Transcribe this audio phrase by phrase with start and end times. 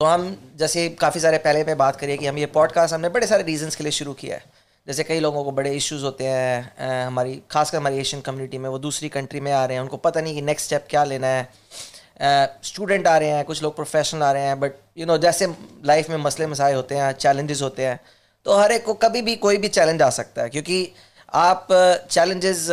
[0.00, 3.26] तो हम जैसे काफ़ी सारे पहले पे बात करिए कि हम ये पॉडकास्ट हमने बड़े
[3.26, 4.44] सारे रीजंस के लिए शुरू किया है।
[4.86, 8.78] जैसे कई लोगों को बड़े इश्यूज़ होते हैं हमारी, खासकर हमारी एशियन कम्युनिटी में, वो
[8.78, 11.48] दूसरी कंट्री में आ रहे हैं, उनको पता नहीं कि नेक्स्ट स्टेप क्या लेना है।
[12.64, 15.46] स्टूडेंट आ रहे हैं, कुछ लोग प्रोफेशनल आ रहे हैं बट यू नो जैसे
[15.84, 18.00] लाइफ में मसले मसाए होते हैं चैलेंजेस होते हैं
[18.46, 20.92] तो हर एक को कभी भी कोई भी चैलेंज आ सकता है, क्योंकि
[21.34, 21.68] आप
[22.10, 22.66] चैलेंजेस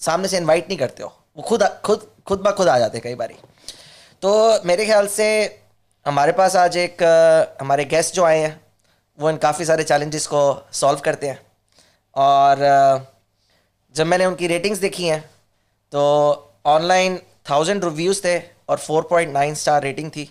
[0.00, 3.04] सामने से इनवाइट नहीं करते हो। वो खुद खुद खुद ब खुद आ जाते हैं
[3.04, 3.34] कई बारी।
[4.22, 5.26] तो मेरे ख्याल से
[6.06, 7.02] हमारे पास आज एक
[7.60, 8.60] हमारे गेस्ट जो आए हैं,
[9.18, 10.40] वो इन काफ़ी सारे चैलेंजेस को
[10.72, 11.38] सॉल्व करते हैं।
[12.16, 12.58] और
[13.94, 15.20] जब मैंने उनकी रेटिंग्स देखी हैं
[15.92, 16.00] तो
[16.66, 17.18] ऑनलाइन
[17.50, 18.38] थाउज़ेंड रिव्यूज़ थे
[18.68, 20.28] और four point nine star rating थी।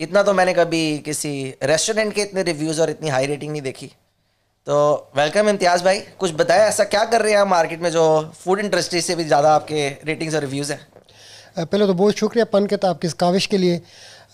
[0.00, 1.32] इतना तो मैंने कभी किसी
[1.64, 3.86] रेस्टोरेंट के इतने रिव्यूज़ और इतनी हाई रेटिंग नहीं देखी।
[4.66, 8.04] तो वेलकम इम्तियाज़ भाई। कुछ बताया ऐसा क्या कर रहे हैं आप मार्केट में जो
[8.44, 10.86] फ़ूड इंडस्ट्री से भी ज़्यादा आपके रेटिंग्स और रिव्यूज़ हैं?
[11.58, 13.80] पहले तो बहुत शुक्रिया पन के आपकी इस काविश के लिए।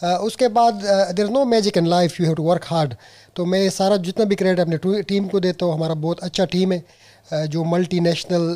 [0.01, 0.83] उसके बाद
[1.17, 2.95] there no magic in life you have to work hard
[3.37, 6.73] तो मैं सारा जितना भी क्रेडिट अपने टीम को देता हूँ हमारा बहुत अच्छा टीम
[6.73, 6.85] है।
[7.47, 8.55] जो मल्टी नेशनल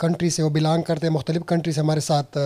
[0.00, 2.38] कंट्री से वो बिलोंग करते हैं मुख्तलिफ़ कंट्री से हमारे साथ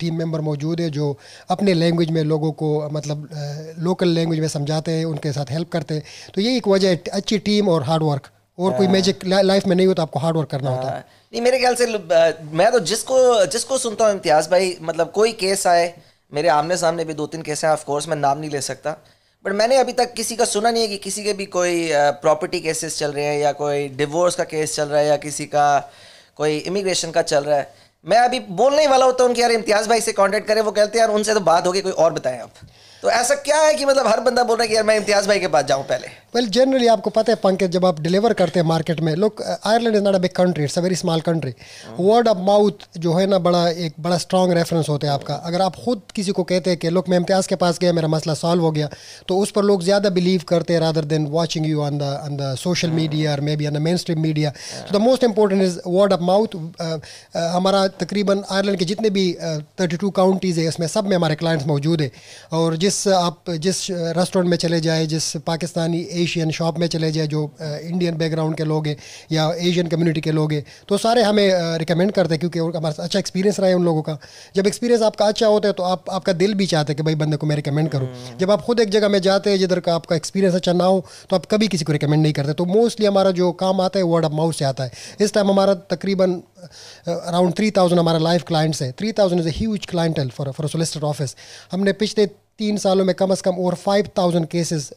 [0.00, 1.16] टीम मेंबर मौजूद है जो
[1.50, 3.28] अपने लैंग्वेज में लोगों को मतलब
[3.78, 6.02] लोकल लैंग्वेज में समझाते हैं उनके साथ हेल्प करते हैं।
[6.34, 9.76] तो ये एक वजह है अच्छी टीम और हार्ड वर्क और कोई मैजिक लाइफ में
[9.76, 11.86] नहीं होता आपको हार्ड वर्क करना होता है। नहीं मेरे ख्याल से
[12.54, 15.86] मैं तो जिसको जिसको सुनता हूँ इम्तियाज़ भाई मतलब कोई केस आए
[16.32, 18.96] मेरे आमने सामने भी दो तीन केस हैं ऑफ़ कोर्स मैं नाम नहीं ले सकता।
[19.44, 21.88] बट मैंने अभी तक किसी का सुना नहीं है कि किसी के भी कोई
[22.22, 25.46] प्रॉपर्टी केसेस चल रहे हैं या कोई डिवोर्स का केस चल रहा है या किसी
[25.46, 25.66] का
[26.36, 27.72] कोई इमिग्रेशन का चल रहा है।
[28.04, 30.70] मैं अभी बोलने ही वाला होता हूँ उनके यार इम्तियाज़ भाई से कांटेक्ट करें, वो
[30.72, 32.50] कहते हैं, यार उनसे तो बात होगी, कोई और बताएँ आप।
[33.02, 35.28] तो ऐसा क्या है कि मतलब हर बंदा बोल रहा है कि यार मैं इम्तियाज़
[35.28, 36.08] भाई के पास जाऊँ पहले?
[36.34, 39.96] वेल जनरली आपको पता है, पंकज, जब आप डिलीवर करते हैं मार्केट में लोग Ireland
[39.96, 41.52] is not a big country it's a very small country
[41.98, 45.62] word of mouth जो है ना, बड़ा, एक बड़ा स्ट्रॉन्ग रेफरेंस होता है आपका। अगर
[45.62, 48.34] आप खुद किसी को कहते हैं कि लोग मैं इम्तियाज़ के पास गया, मेरा मसला
[48.34, 48.88] सॉल्व हो गया
[49.28, 52.36] तो उस पर लोग ज़्यादा बिलीव करते हैं rather than watching you on the on
[52.36, 55.78] the social media और maybe on the main stream media तो the most important is
[55.86, 56.56] word of mouth
[57.54, 59.26] हमारा तकरीबन आयरलैंड के जितने भी
[59.80, 62.10] थर्टी टू काउंटीज़ है उसमें सब में हमारे क्लाइंट्स मौजूद है।
[62.52, 67.26] और जिस आप, जिस रेस्टोरेंट में चले जाए, जिस पाकिस्तानी एशियन शॉप में चले जाए
[67.28, 68.96] जो इंडियन बैकग्राउंड के लोग हैं
[69.32, 73.18] या एशियन कम्युनिटी के लोग हैं तो सारे हमें रिकमेंड करते हैं क्योंकि हमारा अच्छा
[73.18, 74.18] एक्सपीरियंस रहा है उन लोगों का।
[74.56, 77.14] जब एक्सपीरियंस आपका अच्छा होता है तो आप आपका दिल भी चाहते हैं कि भाई
[77.16, 79.80] बंदे को मैं रिकमेंड करूँ। हम्म। जब आप खुद एक जगह में जाते हैं जिधर
[79.80, 82.64] का आपका एक्सपीरियंस अच्छा ना हो तो आप कभी किसी को रिकमेंड नहीं करते। तो
[82.66, 85.74] मोस्टली हमारा जो काम आता है वर्ड ऑफ़ माउथ से आता है। इस टाइम हमारा
[85.90, 86.40] तकरीबन
[87.06, 91.06] अराउंड थ्री थाउज़ेंड हमारा लाइव क्लाइंट्स है। Three thousand is huge clientele for for solicitor
[91.06, 91.36] office
[91.72, 92.26] हमने पिछले
[92.58, 94.90] तीन सालों में कम अज़ कम और फाइव थाउज़ेंड केसेस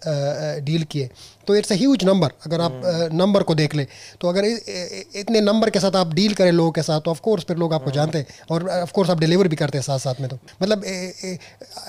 [0.64, 1.10] डील किए।
[1.48, 2.82] तो इट्स अ ह्यूज नंबर अगर आप
[3.14, 3.86] नंबर uh, को देख लें।
[4.22, 7.44] तो अगर इतने नंबर के साथ आप डील करें लोगों के साथ तो ऑफ़ कोर्स
[7.48, 10.22] फिर लोग आपको जानते हैं और ऑफ़ कोर्स आप डिलीवर भी करते हैं साथ साथ
[10.22, 10.84] में तो। मतलब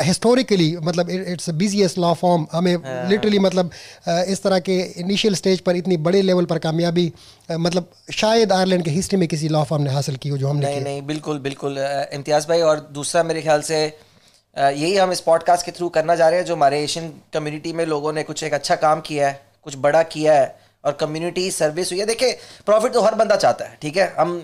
[0.03, 2.75] हिस्टोरिकली मतलब इट्स बिजीएस्ट लॉ फॉर्म हमें
[3.11, 3.71] लिटरली हाँ। मतलब
[4.29, 7.13] इस तरह के इनिशियल स्टेज पर इतनी बड़े लेवल पर कामयाबी
[7.51, 10.67] मतलब शायद आयरलैंड की हिस्ट्री में किसी लॉ फॉर्म ने हासिल की हो जो हमने
[10.67, 13.87] नहीं नहीं बिल्कुल बिल्कुल इम्तियाज़ भाई और दूसरा मेरे ख्याल से
[14.59, 17.85] यही हम इस पॉडकास्ट के थ्रू करना चाह रहे हैं, जो हमारे एशियन कम्युनिटी में
[17.87, 20.55] लोगों ने कुछ एक अच्छा काम किया है, कुछ बड़ा किया है,
[20.85, 22.33] और कम्युनिटी सर्विस हुई है। देखिए
[22.67, 24.13] प्रॉफिट तो हर बंदा चाहता है, ठीक है?
[24.19, 24.43] हम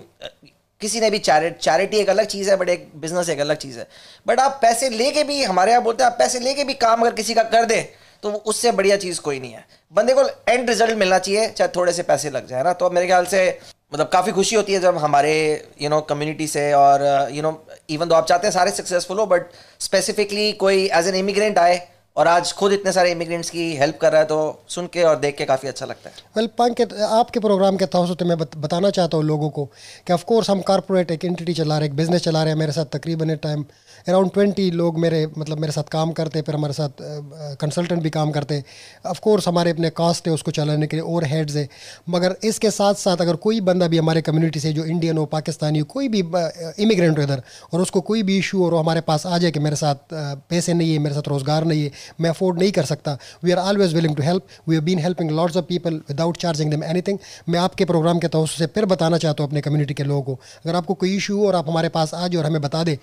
[0.81, 3.77] किसी ने भी चैरिट चैरिटी एक अलग चीज़ है बट एक बिज़नेस एक अलग चीज़
[3.79, 3.87] है।
[4.27, 7.13] बट आप पैसे लेके भी, हमारे यहाँ बोलते हैं, आप पैसे लेके भी काम अगर
[7.13, 7.83] किसी का कर दें
[8.23, 11.93] तो उससे बढ़िया चीज़ कोई नहीं है। बंदे को एंड रिज़ल्ट मिलना चाहिए, चाहे थोड़े
[11.93, 12.73] से पैसे लग जाए ना?
[12.73, 13.47] तो मेरे ख्याल से
[13.93, 15.33] मतलब काफ़ी खुशी होती है जब हमारे
[15.81, 17.51] यू नो कम्युनिटी से और यू नो
[17.89, 19.45] इवन तो आप चाहते हैं सारे सक्सेसफुल हो बट
[19.79, 21.87] स्पेसिफिकली कोई एज एन इमिग्रेंट आए
[22.17, 24.37] और आज खुद इतने सारे इमिग्रेंट्स की हेल्प कर रहा है तो
[24.69, 27.85] सुन के और देख के काफ़ी अच्छा लगता है। वेल well, पंक आपके प्रोग्राम के
[27.85, 29.65] तहत मैं बत, बताना चाहता हूँ लोगों को
[30.07, 32.59] कि ऑफ़ कोर्स हम कॉर्पोरेट एक एंटिटी चला रहे हैं एक बिज़नेस चला रहे हैं
[32.59, 33.65] मेरे साथ तकरीबन टाइम
[34.07, 36.89] अराउंड ट्वेंटी लोग मेरे मतलब मेरे साथ काम करते, फिर हमारे साथ
[37.59, 38.63] कंसल्टेंट भी काम करते।
[39.05, 41.67] ऑफ़ कोर्स हमारे अपने कास्ट है उसको चलाने के लिए और हेड्स है।
[42.09, 45.79] मगर इसके साथ साथ अगर कोई बंदा भी हमारे कम्युनिटी से, जो इंडियन हो पाकिस्तानी
[45.79, 46.19] हो, कोई भी
[46.83, 47.41] इमिग्रेंट हो इधर,
[47.73, 50.93] और उसको कोई भी इशू और हमारे पास आ जाए कि मेरे साथ पैसे नहीं
[50.93, 51.91] है, मेरे साथ रोज़गार नहीं है,
[52.21, 55.31] मैं अफोर्ड नहीं कर सकता। We are always willing to help we have been helping
[55.31, 57.17] lots of people without charging them anything
[57.49, 60.39] मैं आपके प्रोग्राम के तौर से फिर बताना चाहता हूँ अपने कम्युनिटी के लोगों को।
[60.65, 62.95] अगर आपको कोई इशू हो, और आप हमारे पास आ जाए और हमें बता दें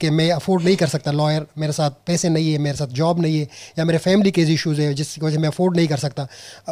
[0.00, 3.20] कि मैं अफोर्ड नहीं कर सकता लॉयर मेरे साथ पैसे नहीं है मेरे साथ जॉब
[3.20, 3.48] नहीं है
[3.78, 6.26] या मेरे फैमिली के इशूज़ है जिसकी वजह से मैं अफोर्ड नहीं कर सकता।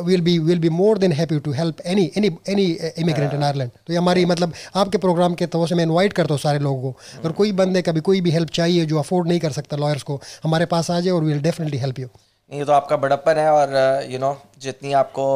[0.04, 2.66] Will be will be more than happy to help any any any
[2.98, 6.34] immigrant in Ireland तो ये हमारी मतलब आपके प्रोग्राम के तौर से मैं इन्वाइट करता
[6.34, 9.40] हूँ सारे लोगों को। अगर कोई बंदे कभी कोई भी हेल्प चाहिए जो अफोर्ड नहीं
[9.40, 12.08] कर सकता लॉयर्स को हमारे पास आ जाए और विल डेफिनेटली हेल्प यू
[12.52, 13.75] ये तो आपका बड़प्पन है और
[14.10, 15.26] यू uh, नो जितनी आपको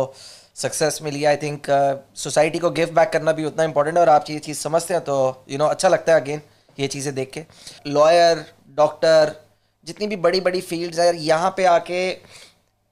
[0.56, 1.66] सक्सेस मिली आई थिंक
[2.16, 5.02] सोसाइटी को गिफ्ट बैक करना भी उतना इंपॉर्टेंट है और आप ये चीज़ समझते हैं
[5.04, 6.40] तो यू you नो know, अच्छा लगता है अगेन
[6.78, 7.44] ये चीज़ें देख के।
[7.86, 8.44] लॉयर
[8.76, 9.34] डॉक्टर
[9.86, 12.10] जितनी भी बड़ी बड़ी फील्ड्स है, यहाँ पे आके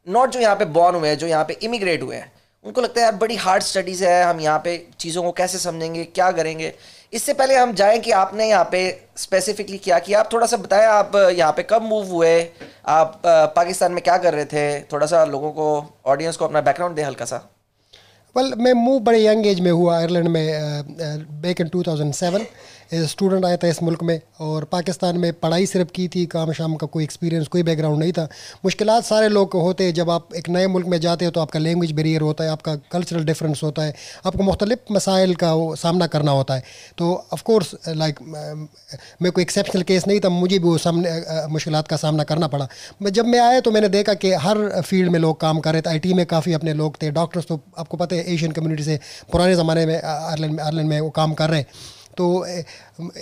[0.07, 2.33] नॉट जो यहाँ पे बॉर्न हुए हैं, जो यहाँ पे इमिग्रेट हुए हैं,
[2.65, 6.05] उनको लगता है यार बड़ी हार्ड स्टडीज़ है, हम यहाँ पे चीज़ों को कैसे समझेंगे,
[6.05, 6.73] क्या करेंगे।
[7.13, 8.81] इससे पहले हम जाएँ कि आपने यहाँ पे
[9.17, 12.41] स्पेसिफिकली क्या किया आप थोड़ा सा बताएँ, आप यहाँ पे कब मूव हुए,
[12.87, 15.67] आप पाकिस्तान में क्या कर रहे थे, थोड़ा सा लोगों को
[16.07, 17.37] ऑडियंस को अपना बैकग्राउंड दें हल्का सा।
[18.37, 20.85] वेल मैं मूव बड़े यंग एज में हुआ आयरलैंड में
[21.43, 22.47] बैक इन 2007
[22.91, 26.75] स्टूडेंट आया था इस मुल्क में और पाकिस्तान में पढ़ाई सिर्फ़ की थी, काम शाम
[26.77, 28.29] का कोई एक्सपीरियंस कोई बैकग्राउंड नहीं था।
[28.65, 31.59] मुश्किल सारे लोग होते हैं, जब आप एक नए मुल्क में जाते हो तो आपका
[31.59, 33.95] लैंग्वेज बैरियर होता है, आपका कल्चरल डिफरेंस होता है,
[34.27, 36.63] आपको मुख्तलिफ़ मसाइल का वो सामना करना होता है।
[36.99, 38.19] तो ऑफकोर्स लाइक
[39.23, 41.11] मैं कोई एक्सेप्शनल केस नहीं था, मुझे भी वो सामने
[41.49, 42.69] मुश्किल का सामना करना पड़ा।
[43.03, 45.91] जब मैं आया तो मैंने देखा कि हर फ़ील्ड में लोग काम कर रहे थे
[45.91, 48.99] आईटी में काफ़ी अपने लोग थे डॉक्टर्स तो आपको पता है एशियन कम्युनिटी से
[49.33, 51.67] पुराने ज़माने में आयरलैंड में आयरलैंड में वो काम कर रहे हैं।
[52.17, 52.27] तो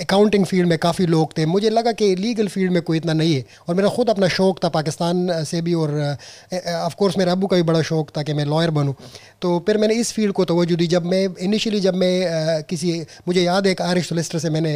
[0.01, 3.35] अकाउंटिंग फ़ील्ड में काफ़ी लोग थे। मुझे लगा कि लीगल फ़ील्ड में कोई इतना नहीं
[3.35, 5.95] है। और मेरा ख़ुद अपना शौक़ था पाकिस्तान से भी और
[6.53, 8.95] ऑफ़ कोर्स मेरे अबू का भी बड़ा शौक़ था कि मैं लॉयर बनूँ।
[9.43, 13.43] तो फिर मैंने इस फ़ील्ड को तोजू दी। जब मैं इनिशियली जब मैं किसी, मुझे
[13.43, 14.75] याद है एक आरिश सोलिस्टर से मैंने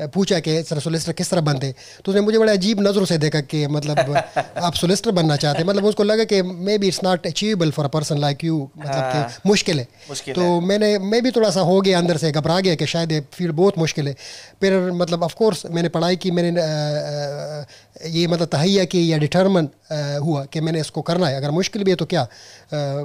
[0.00, 1.74] पूछा कि सर सोलिस्टर किस तरह बनते?
[2.04, 4.16] तो उसने मुझे बड़े अजीब नज़रों से देखा कि मतलब
[4.62, 6.42] आप सोलिस्टर बनना चाहते मतलब उसको लगा कि
[6.78, 10.34] maybe it's not achievable for a person like you मतलब कि हाँ। मुश्किल है। मुश्किल
[10.34, 13.12] तो है। मैंने मैं भी थोड़ा सा हो गया अंदर से घबरा गया कि शायद
[13.12, 14.14] ये फ़ील्ड बहुत मुश्किल है।
[14.60, 16.50] फिर मतलब ऑफकोर्स मैंने पढ़ाई की मैंने
[18.10, 19.68] ये मतलब तहैया की या डिटर्मन
[20.24, 22.26] हुआ कि मैंने इसको करना है। अगर मुश्किल भी है तो क्या?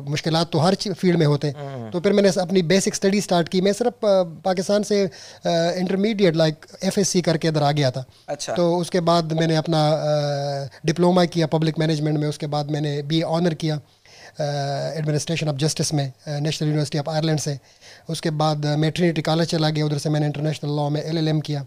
[0.10, 3.50] मुश्किल तो हर फ़ील्ड में होते हैं। हम्म। तो फिर मैंने अपनी बेसिक स्टडी स्टार्ट
[3.50, 4.06] की। मैं सिर्फ़
[4.46, 5.02] पाकिस्तान से
[5.46, 9.82] इंटरमीडिएट लाइक एफएससी करके इधर आ गया था। अच्छा। तो उसके बाद मैंने अपना
[10.86, 13.80] डिप्लोमा किया पब्लिक मैनेजमेंट में। उसके बाद मैंने बी ऑनर किया
[14.36, 17.58] एडमिनिस्ट्रेशन ऑफ़ जस्टिस में नेशनल यूनिवर्सिटी ऑफ़ आयरलैंड से।
[18.10, 21.66] उसके बाद मैं ट्रिनिटी कॉलेज चला गया। उधर से मैंने इंटरनेशनल लॉ में एलएलएम किया।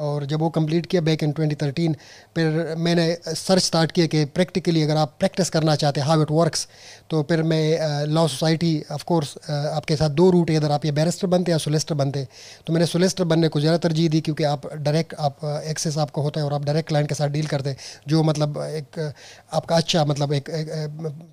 [0.00, 1.94] और जब वो कंप्लीट किया बैक इन 2013
[2.34, 6.30] फिर मैंने सर्च स्टार्ट किया कि प्रैक्टिकली अगर आप प्रैक्टिस करना चाहते हैं हाउ इट
[6.30, 6.66] वर्क्स
[7.10, 10.92] तो फिर मैं लॉ सोसाइटी ऑफ़ कोर्स आपके साथ दो रूट है। इधर आप ये
[10.92, 12.26] बैरिस्टर बनते या सोलिस्टर बनते
[12.66, 16.40] तो मैंने सोलिस्टर बनने को ज़्यादा तरजीह दी क्योंकि आप डायरेक्ट आप एक्सेस आपको होता
[16.40, 17.76] है और आप डायरेक्ट क्लाइंट के साथ डील करते
[18.08, 18.98] जो मतलब एक
[19.52, 20.50] आपका अच्छा मतलब एक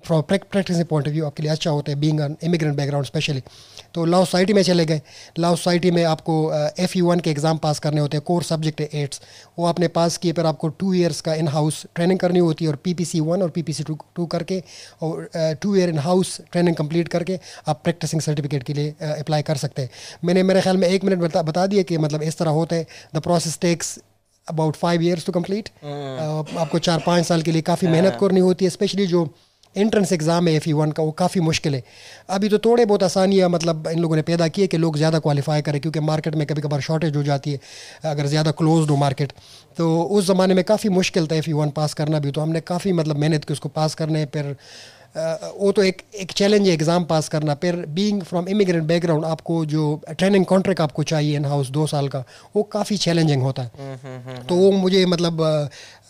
[0.06, 3.42] from practice point of view आपके लिए अच्छा होता है बींग इमिग्रेंट बैकग्राउंड स्पेशली
[3.94, 5.00] तो लॉ सोसाइटी में चले गए।
[5.38, 6.34] लॉ सोसाइटी में आपको
[6.78, 9.20] एफ़ यू वन के एग्ज़ाम पास करने होते हैं कोर सब्जेक्ट है एट्स
[9.58, 12.70] वो आपने पास किए फिर आपको टू ईयर्स का इन हाउस ट्रेनिंग करनी होती है
[12.70, 14.62] और पी पी सी वन और P P C two two करके
[15.02, 15.28] और
[15.62, 17.38] two year in house training complete करके
[17.68, 19.90] आप प्रैक्टिसिंग सर्टिफिकेट के लिए अप्लाई कर सकते हैं।
[20.24, 22.86] मैंने मेरे ख्याल में एक मिनट बता बता दिया कि मतलब इस तरह होता है।
[23.14, 23.98] The process takes
[24.46, 25.68] about five years to complete
[26.58, 29.24] आपको चार पाँच साल के लिए काफ़ी मेहनत हाँ। करनी होती है स्पेशली जो
[29.76, 31.82] एंट्रेंस एग्ज़ाम है एफ़ ई वन का वो काफ़ी मुश्किल है।
[32.30, 35.18] अभी तो थोड़े बहुत आसानियाँ मतलब इन लोगों ने पैदा की है कि लोग ज़्यादा
[35.20, 37.60] क्वालिफाई करें क्योंकि मार्केट में कभी कभार शॉर्टेज हो जाती है
[38.12, 39.32] अगर ज़्यादा क्लोज हो मार्केट
[39.78, 42.60] तो उस ज़माने में काफ़ी मुश्किल था एफ़ ई वन पास करना भी। तो हमने
[42.66, 44.56] काफ़ी मतलब मेहनत की उसको पास करने फिर
[45.16, 49.64] वो तो एक एक चैलेंज है एग्ज़ाम पास करना। फिर बीइंग फ्रॉम इमिग्रेंट बैकग्राउंड आपको
[49.66, 52.22] जो ट्रेनिंग कॉन्ट्रैक्ट आपको चाहिए इन हाउस दो साल का
[52.56, 55.40] वो काफ़ी चैलेंजिंग होता है। हम्म, हम्म, हम्म, तो वो मुझे मतलब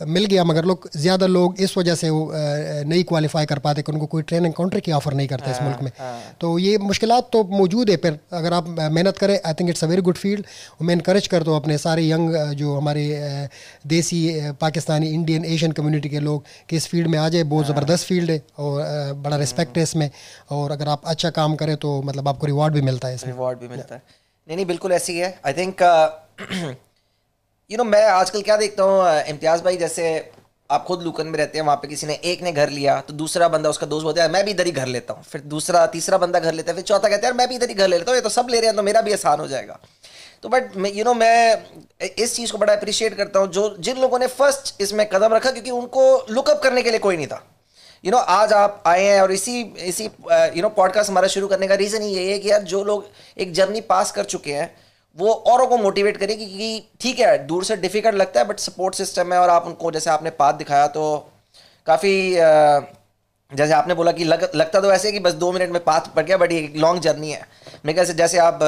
[0.00, 3.92] मिल गया मगर लोग ज़्यादा लोग इस वजह से वो नहीं क्वालिफाई कर पाते कि
[3.92, 6.76] उनको कोई ट्रेनिंग कॉन्ट्रैक्ट की ऑफ़र नहीं करता इस मुल्क में। हाँ, हाँ। तो ये
[6.80, 10.16] मुश्किल तो मौजूद है फिर अगर आप मेहनत करें I think it's a very good
[10.16, 10.44] field
[10.82, 13.06] मैं इनक्रेज कर दो अपने सारे यंग जो हमारे
[13.86, 14.20] देसी
[14.60, 18.06] पाकिस्तानी इंडियन एशियन कम्युनिटी के लोग कि इस फ़ील्ड में आ जाए। बहुत हाँ। ज़बरदस्त
[18.06, 20.10] फ़ील्ड है और बड़ा रिस्पेक्ट है इसमें।
[20.50, 23.58] और अगर आप अच्छा काम करें तो मतलब आपको रिवॉर्ड भी मिलता है इसमें। रिवॉर्ड
[23.58, 24.02] भी मिलता है।
[24.48, 25.82] नहीं नहीं बिल्कुल ऐसी है। आई थिंक
[27.70, 30.04] यू नो मैं आजकल क्या देखता हूँ इम्तियाज़ भाई जैसे
[30.70, 33.14] आप खुद लुकन में रहते हैं वहाँ पे किसी ने एक ने घर लिया तो
[33.14, 35.84] दूसरा बंदा उसका दोस्त बोलता है मैं भी इधर ही घर लेता हूँ। फिर दूसरा
[35.86, 37.98] तीसरा बंदा घर लेता है फिर चौथा कहता है मैं भी इधर ही घर ले
[37.98, 39.78] लेता हूँ ये तो सब ले रहे हैं तो मेरा भी आसान हो जाएगा।
[40.42, 44.18] तो बट यू नो मैं इस चीज़ को बड़ा अप्रिशिएट करता हूँ जो जिन लोगों
[44.18, 47.44] ने फ़र्स्ट इसमें कदम रखा क्योंकि उनको लुकअप करने के लिए कोई नहीं था।
[48.04, 51.28] यू you नो know, आज आप आए हैं और इसी इसी यू नो पॉडकास्ट हमारा
[51.28, 53.08] शुरू करने का रीज़न ही यही है कि यार जो लोग
[53.38, 54.74] एक जर्नी पास कर चुके हैं
[55.16, 58.94] वो औरों को मोटिवेट करेगी कि ठीक है दूर से डिफ़िकल्ट लगता है बट सपोर्ट
[58.94, 61.04] सिस्टम है और आप उनको जैसे आपने पाथ दिखाया तो
[61.86, 62.12] काफ़ी
[63.52, 66.24] जैसे आपने बोला कि लग, लगता तो ऐसे कि बस दो मिनट में पाथ पड़
[66.24, 67.40] गया बट ये लॉन्ग जर्नी है।
[67.84, 68.58] मेरे ख्याल से जैसे आप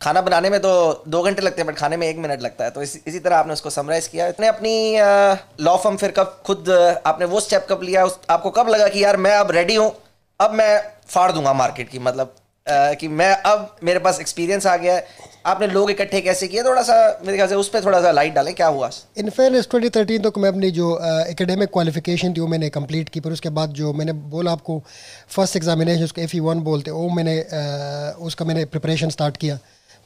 [0.00, 0.70] खाना बनाने में तो
[1.08, 3.36] दो घंटे लगते हैं बट खाने में एक मिनट लगता है। तो इस, इसी तरह
[3.36, 6.70] आपने उसको समराइज किया। इतने अपनी लॉ फर्म फिर कब खुद
[7.06, 9.92] आपने वो स्टेप कब लिया उस आपको कब लगा कि यार मैं अब रेडी हूँ
[10.40, 12.34] अब मैं फाड़ दूँगा मार्केट की मतलब
[12.66, 16.62] आ, कि मैं अब मेरे पास एक्सपीरियंस आ गया है। आपने लोग इकट्ठे कैसे किए?
[16.62, 18.90] थोड़ा सा मेरे ख्याल से उस पर थोड़ा सा लाइट डालें क्या हुआ?
[19.18, 23.20] इन फेयरनेस ट्वेंटी थर्टीन तक मैं अपनी जो एकेडमिक क्वालिफिकेशन थी वो मैंने कंप्लीट की
[23.20, 24.82] फिर उसके बाद जो मैंने बोला आपको
[25.28, 29.58] फ़र्स्ट एग्जामिनेशन उसको एफ़ ई वन बोलते वो मैंने uh, उसका मैंने प्रिपरेशन स्टार्ट किया।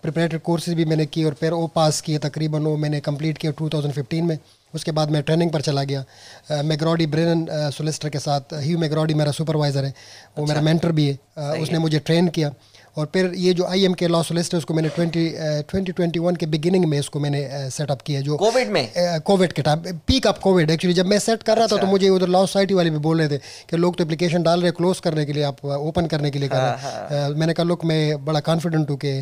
[0.03, 3.53] प्रिपरेटरी कोर्सेज भी मैंने किए और फिर वो पास किए तकरीबन वो मैंने कंप्लीट किया
[3.53, 4.39] 2015 में।
[4.75, 9.33] उसके बाद मैं ट्रेनिंग पर चला गया। मैग्रॉडी ब्रेनन सोलिस्टर के साथ ह्यू मैग्रॉडी मेरा
[9.33, 9.93] सुपरवाइज़र है।
[10.39, 11.19] वो मेरा मेंटर भी है।
[11.63, 12.53] उसने मुझे ट्रेन किया।
[12.97, 15.29] और फिर ये जो आई एम के लॉ सोलिस्टर उसको मैंने ट्वेंटी
[15.63, 18.89] ट्वेंटी ट्वेंटी वन के बिगिनिंग में इसको मैंने सेटअप किया जो कोविड में
[19.27, 21.91] कोविड के time peak up covid actually जब मैं सेट कर रहा था तो अच्छा।
[21.91, 23.39] मुझे उधर लॉ सोसाइटी वाले भी बोल रहे थे
[23.71, 26.49] कि लोग तो एप्लीकेशन डाल रहे क्लोज करने के लिए आप ओपन करने के लिए
[26.49, 29.15] कर रहे हैं हाँ, हाँ। मैंने कहा लोग मैं बड़ा कॉन्फिडेंट हूँ कि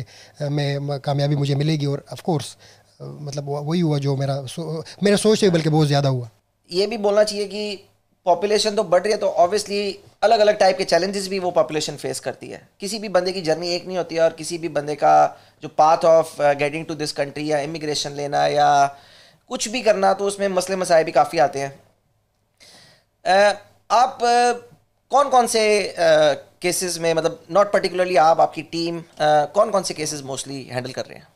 [0.51, 2.55] मैं कामयाबी मुझे मिलेगी और ऑफकोर्स
[3.01, 4.35] मतलब वही हुआ जो मेरा
[5.03, 6.29] मेरा सोच से बल्कि बहुत ज़्यादा हुआ
[6.71, 7.63] ये भी बोलना चाहिए कि
[8.25, 11.95] पॉपुलेशन तो बढ़ रही है तो ऑब्वियसली अलग अलग टाइप के चैलेंजेस भी वो पॉपुलेशन
[11.95, 14.69] फेस करती है। किसी भी बंदे की जर्नी एक नहीं होती है और किसी भी
[14.69, 15.13] बंदे का
[15.63, 18.69] जो path of getting to this country या इमिग्रेशन लेना या
[19.49, 21.73] कुछ भी करना तो उसमें मसले मसाए भी काफ़ी आते हैं।
[23.25, 23.55] uh,
[23.91, 24.61] आप uh,
[25.11, 25.63] कौन कौन से
[25.97, 30.91] केसेस uh, में मतलब नॉट पर्टिकुलरली आप आपकी टीम कौन कौन से केसेस मोस्टली हैंडल
[30.91, 31.27] कर रहे हैं?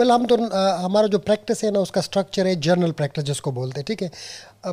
[0.00, 0.36] वेल well, हम तो
[0.84, 4.10] हमारा जो प्रैक्टिस है ना उसका स्ट्रक्चर है जर्नल प्रैक्टिस जिसको बोलते हैं ठीक है?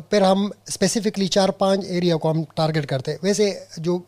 [0.00, 3.98] फिर हम स्पेसिफिकली चार पाँच एरिया को हम टारगेट करते हैं। वैसे जो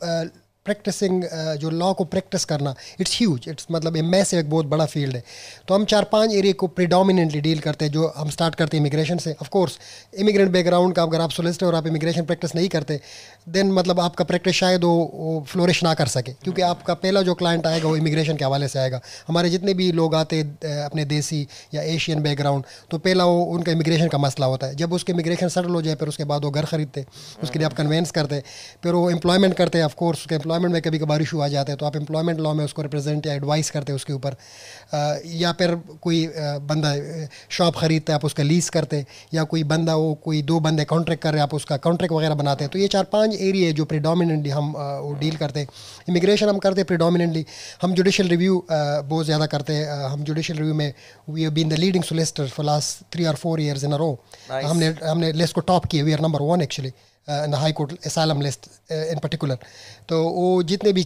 [0.68, 4.66] प्रैक्टिसिंग uh, जो लॉ को प्रैक्टिस करना इट्स ह्यूज इट्स मतलब ए मैस एक बहुत
[4.66, 5.22] बड़ा फ़ील्ड है।
[5.68, 8.82] तो हम चार पाँच एरिया को प्रिडोमिनेटली डील करते हैं जो हम स्टार्ट करते हैं
[8.82, 9.32] इमिग्रेशन से.
[9.32, 9.78] ऑफ़ कोर्स
[10.18, 13.00] इमिग्रेंट बैकग्राउंड का अगर आप सोलिसिटर और आप इमिग्रेशन प्रैक्टिस नहीं करते
[13.48, 17.34] देन मतलब आपका प्रैक्टिस शायद वो, वो फ्लोरिश ना कर सके क्योंकि आपका पहला जो
[17.34, 19.00] क्लाइंट आएगा वो इमिग्रेशन के हवाले से आएगा.
[19.28, 20.40] हमारे जितने भी लोग आते
[20.84, 24.92] अपने देसी या एशियन बैकग्राउंड तो पहला वो उनका इमिग्रेशन का मसला होता है। जब
[24.92, 27.04] उसके इमिग्रेशन सेटल हो जाए फिर उसके बाद वो घर खरीदते
[27.42, 28.42] उसके लिए आप कन्वेंस करते
[28.82, 31.78] फिर वो एम्प्लॉयमेंट करते हैं ऑफकोर्स उसके एम्प्लॉयमेंट में कभी कभार इशू आ जाते हैं
[31.78, 34.36] तो आप एम्प्लॉयमेंट लॉ में उसको रिप्रेजेंट या एडवाइस करते हैं उसके ऊपर।
[35.34, 36.26] या फिर कोई
[36.64, 36.94] बंदा
[37.50, 41.22] शॉप ख़रीदता है आप उसका लीज करते या कोई बंदा वो कोई दो बंदे कॉन्ट्रैक्ट
[41.22, 43.84] कर रहे हैं आप उसका कॉन्ट्रैक्ट वगैरह बनाते हैं तो ये चार पाँच एरिया जो
[43.84, 45.68] प्रिडोमिनेटली हम वो डील करते हैं।
[46.08, 47.44] इमिग्रेशन हम करते हैं प्रिडोमिनेटली
[47.82, 50.92] हम जुडिशल रिव्यू बहुत ज़्यादा करते हैं। हम जुडिशल रिव्यू में
[51.30, 54.10] we been the leading solicitor for last three और four years in a row
[54.50, 56.92] हमने हमने लिस्ट को टॉप किया। We are number one actually
[57.28, 59.58] in the high court asylum list in particular
[60.08, 61.04] तो वो जितने भी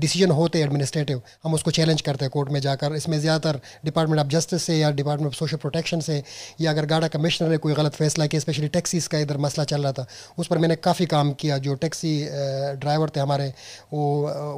[0.00, 4.20] डिसीज़न होते हैं एडमिनिस्ट्रेटिव हम उसको चैलेंज करते हैं कोर्ट में जाकर। इसमें ज़्यादातर डिपार्टमेंट
[4.20, 6.22] ऑफ़ जस्टिस से या डिपार्टमेंट ऑफ़ सोशल प्रोटेक्शन से
[6.60, 9.82] या अगर गाड़ा कमिश्नर ने कोई गलत फैसला किया स्पेशली टैक्सीज का इधर मसला चल
[9.82, 10.06] रहा था
[10.38, 12.12] उस पर मैंने काफ़ी काम किया। जो टैक्सी
[12.80, 13.52] ड्राइवर थे हमारे
[13.92, 14.04] वो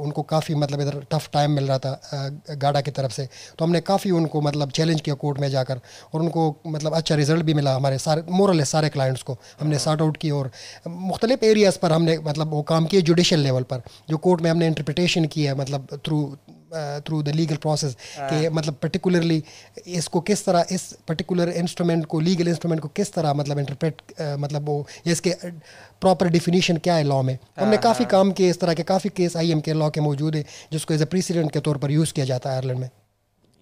[0.03, 3.27] उनको काफ़ी मतलब इधर टफ टाइम मिल रहा था गाड़ा की तरफ़ से।
[3.59, 5.79] तो हमने काफ़ी उनको मतलब चैलेंज किया कोर्ट में जाकर
[6.13, 10.01] और उनको मतलब अच्छा रिज़ल्ट भी मिला हमारे सारे मोरल सारे क्लाइंट्स को। हमने सार्ट
[10.01, 10.51] आउट किया और
[10.87, 14.67] मुख्तलिफ़ एरियाज़ पर हमने मतलब वो काम किए जुडिशल लेवल पर जो कोर्ट में हमने
[14.67, 16.19] इंटरप्रटेशन किया है मतलब through
[17.07, 19.43] through the legal process कि मतलब पर्टिकुलरली
[19.87, 24.39] इसको किस तरह इस पर्टिकुलर इंस्ट्रूमेंट को लीगल इंस्ट्रूमेंट को किस तरह मतलब इंटरप्रेट uh,
[24.39, 25.35] मतलब वो इसके
[26.01, 27.33] प्रॉपर डिफिनीशन क्या है लॉ में?
[27.33, 29.89] हाँ, हमने काफ़ी हाँ। काम किए इस तरह के काफ़ी केस आई एम के लॉ
[29.89, 32.79] के मौजूद है जिसको एज ए प्रेसिडेंट के तौर पर यूज़ किया जाता है आयरलैंड
[32.79, 32.89] में।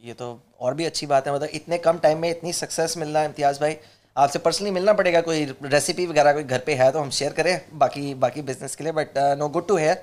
[0.04, 0.28] ये तो
[0.60, 3.76] और भी अच्छी बात है मतलब इतने कम टाइम में इतनी सक्सेस मिलना इम्तियाज़ भाई
[4.16, 7.60] आपसे पर्सनली मिलना पड़ेगा कोई रेसिपी वगैरह कोई घर पे है तो हम शेयर करें
[7.74, 10.02] बाकी बाकी बिज़नेस के लिए but no good to hear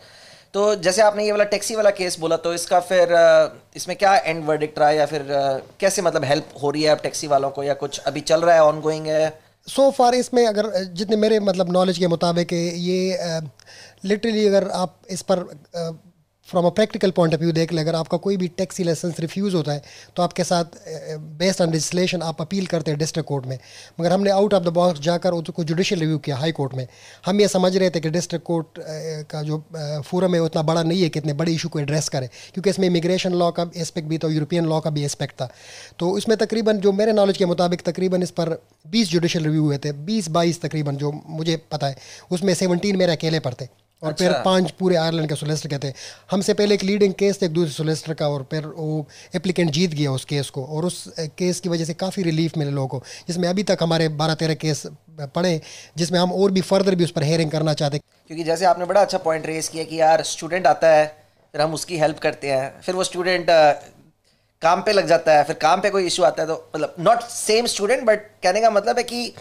[0.55, 4.15] तो जैसे आपने ये वाला टैक्सी वाला केस बोला तो इसका फिर uh, इसमें क्या
[4.17, 7.27] एंड वर्डिक्ट रहा है या फिर uh, कैसे मतलब हेल्प हो रही है अब टैक्सी
[7.27, 9.29] वालों को या कुछ अभी चल रहा है ऑन गोइंग है?
[9.67, 13.19] सो so फार इसमें अगर जितने मेरे मतलब नॉलेज के मुताबिक ये
[14.05, 15.45] लिटरली uh, अगर आप इस पर
[16.49, 19.57] from a practical point of view देख ले, अगर आपका कोई भी टैक्सी लाइसेंस रिफ्यूज़
[19.57, 19.83] होता है
[20.17, 20.65] तो आपके साथ
[21.39, 23.59] बेस्ड ऑन रजिस्ट्रेशन आप अपील करते हैं डिस्ट्रिक्ट कोर्ट में।
[24.01, 26.87] मगर हमने आउट ऑफ़ द बॉक्स जाकर उसको जुडिशल रिव्यू किया हाई कोर्ट में।
[27.27, 28.79] हम ये समझ रहे थे कि डिस्ट्रिक्ट कोर्ट
[29.31, 29.63] का जो
[30.07, 32.87] फोरम है, उतना बड़ा नहीं है कि इतने बड़े इशू को एड्रेस करें। क्योंकि इसमें
[32.87, 35.51] इमिग्रेशन लॉ का एस्पेक्ट भी था यूरोपियन लॉ का भी एस्पेक्ट था।
[35.99, 39.79] तो इसमें तकरीबन जो मेरे नॉलेज के मुताबिक तकरीबन इस पर बीस जुडिशल रिव्यू हुए
[39.79, 41.97] थे, बीस बाईस तकरीबन जो मुझे पता है,
[42.31, 43.69] उसमें सेवनटीन मेरे अकेले पर थे।
[44.03, 45.95] और अच्छा। फिर पाँच पूरे आयरलैंड के सोलिसिटर कहते हैं।
[46.31, 49.95] हमसे पहले एक लीडिंग केस थे एक दूसरे सोलिसिटर का और फिर वो एप्लीकेंट जीत
[49.95, 51.05] गया उस केस को। और उस
[51.39, 54.55] केस की वजह से काफ़ी रिलीफ मिले लोगों को जिसमें अभी तक हमारे बारह तेरह
[54.57, 54.87] केस
[55.35, 55.61] पड़े
[55.97, 59.01] जिसमें हम और भी फर्दर भी उस पर हेयरिंग करना चाहते क्योंकि जैसे आपने बड़ा
[59.01, 61.07] अच्छा पॉइंट रेस किया कि यार स्टूडेंट आता है
[61.55, 63.47] फिर हम उसकी हेल्प करते हैं फिर वो स्टूडेंट
[64.63, 67.23] काम पे लग जाता है फिर काम पे कोई इशू आता है तो मतलब नॉट
[67.31, 69.33] सेम स्टूडेंट बट कहने का मतलब है कि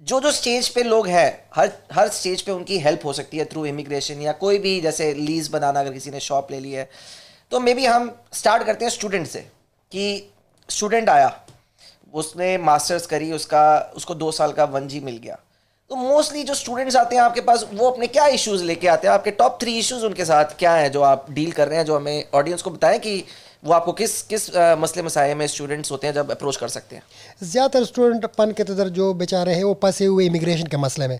[0.00, 3.44] जो जो स्टेज पे लोग हैं, हर हर स्टेज पे उनकी हेल्प हो सकती है
[3.44, 6.88] थ्रू इमिग्रेशन या कोई भी जैसे लीज बनाना अगर किसी ने शॉप ले ली है।
[7.52, 9.38] तो मे बी हम स्टार्ट करते हैं स्टूडेंट से
[9.92, 10.32] कि
[10.68, 11.40] स्टूडेंट आया,
[12.14, 15.38] उसने मास्टर्स करी, उसका, उसको दो साल का वन जी मिल गया।
[15.90, 19.14] तो मोस्टली जो स्टूडेंट्स आते हैं आपके पास, वो अपने क्या इश्यूज़ लेके आते हैं?
[19.14, 21.96] आपके टॉप थ्री इश्यूज़ उनके साथ क्या है जो आप डील कर रहे हैं, जो
[21.96, 23.24] हमें ऑडियंस को बताएँ कि
[23.62, 26.96] वो आपको किस किस आ, मसले मसाए में स्टूडेंट्स होते हैं जब अप्रोच कर सकते
[26.96, 27.02] हैं?
[27.42, 31.18] ज़्यादातर स्टूडेंट पन के तदर जो बेचारे हैं वो फंसे हुए इमिग्रेशन के मसले में।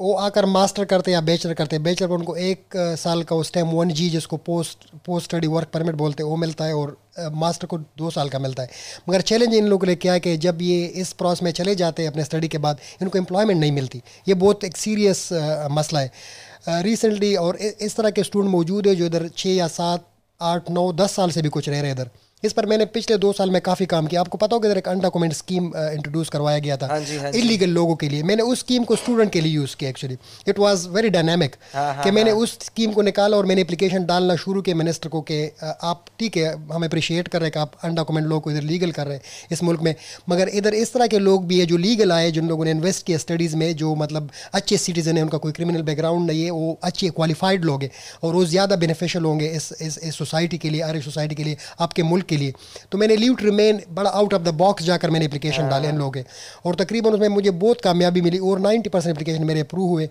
[0.00, 3.52] वो आकर मास्टर करते या बैचलर करते हैं। बैचलर पर उनको एक साल का उस
[3.52, 6.96] टाइम वन जी जिसको post post study work permit बोलते हैं वो मिलता है और
[7.34, 8.70] मास्टर को दो साल का मिलता है।
[9.08, 11.74] मगर चैलेंज इन लोगों के लिए क्या है कि जब ये इस प्रोसेस में चले
[11.74, 15.28] जाते हैं अपने स्टडी के बाद इनको एम्प्लॉयमेंट नहीं मिलती। ये बहुत एक सीरियस
[15.72, 20.06] मसला है। रिसेंटली और इस तरह के स्टूडेंट मौजूद है जो इधर छः या सात
[20.40, 22.10] आठ नौ दस साल से भी कुछ रह रहे इधर।
[22.42, 24.88] इस पर मैंने पिछले दो साल में काफ़ी काम किया। आपको पता होगा इधर एक
[24.88, 28.42] अनडॉक्यूमेंट स्कीम इंट्रोड्यूस करवाया गया था। हाँ जी, हाँ जी। इलीगल लोगों के लिए। मैंने
[28.42, 30.16] उस स्कीम को स्टूडेंट के लिए यूज़ किया actually
[30.48, 34.04] it was very dynamic हाँ, हाँ, कि मैंने उस स्कीम को निकाला और मैंने एप्लीकेशन
[34.06, 37.58] डालना शुरू किया मिनिस्टर को कि आप ठीक है हम अप्रिशिएट कर रहे हैं कि
[37.58, 39.94] आप अनडॉक्यूमेंट लोग को इधर लीगल कर रहे हैं इस मुल्क में।
[40.28, 43.06] मगर इधर इस तरह के लोग भी है जो लीगल आए जिन लोगों ने इन्वेस्ट
[43.06, 46.78] किया स्टडीज़ में जो मतलब अच्छे सिटीजन है उनका कोई क्रिमिनल बैकग्राउंड नहीं है वो
[46.84, 47.90] अच्छे क्वालिफाइड लोग हैं
[48.22, 51.56] और वो ज़्यादा बेनिफिशियल होंगे इस इस इस सोसाइटी के लिए आरिश सोसाइटी के लिए
[51.80, 52.52] आपके मुल्क के लिए।
[52.92, 55.98] तो मैंने लीव टू रिमेन बड़ा आउट ऑफ़ द बॉक्स जाकर मैंने एप्लीकेशन डाले इन
[55.98, 56.24] लोगों के।
[56.66, 60.08] और तकरीबन उसमें मुझे बहुत कामयाबी मिली और 90 परसेंट एप्लीकेशन मेरे अप्रूव हुए।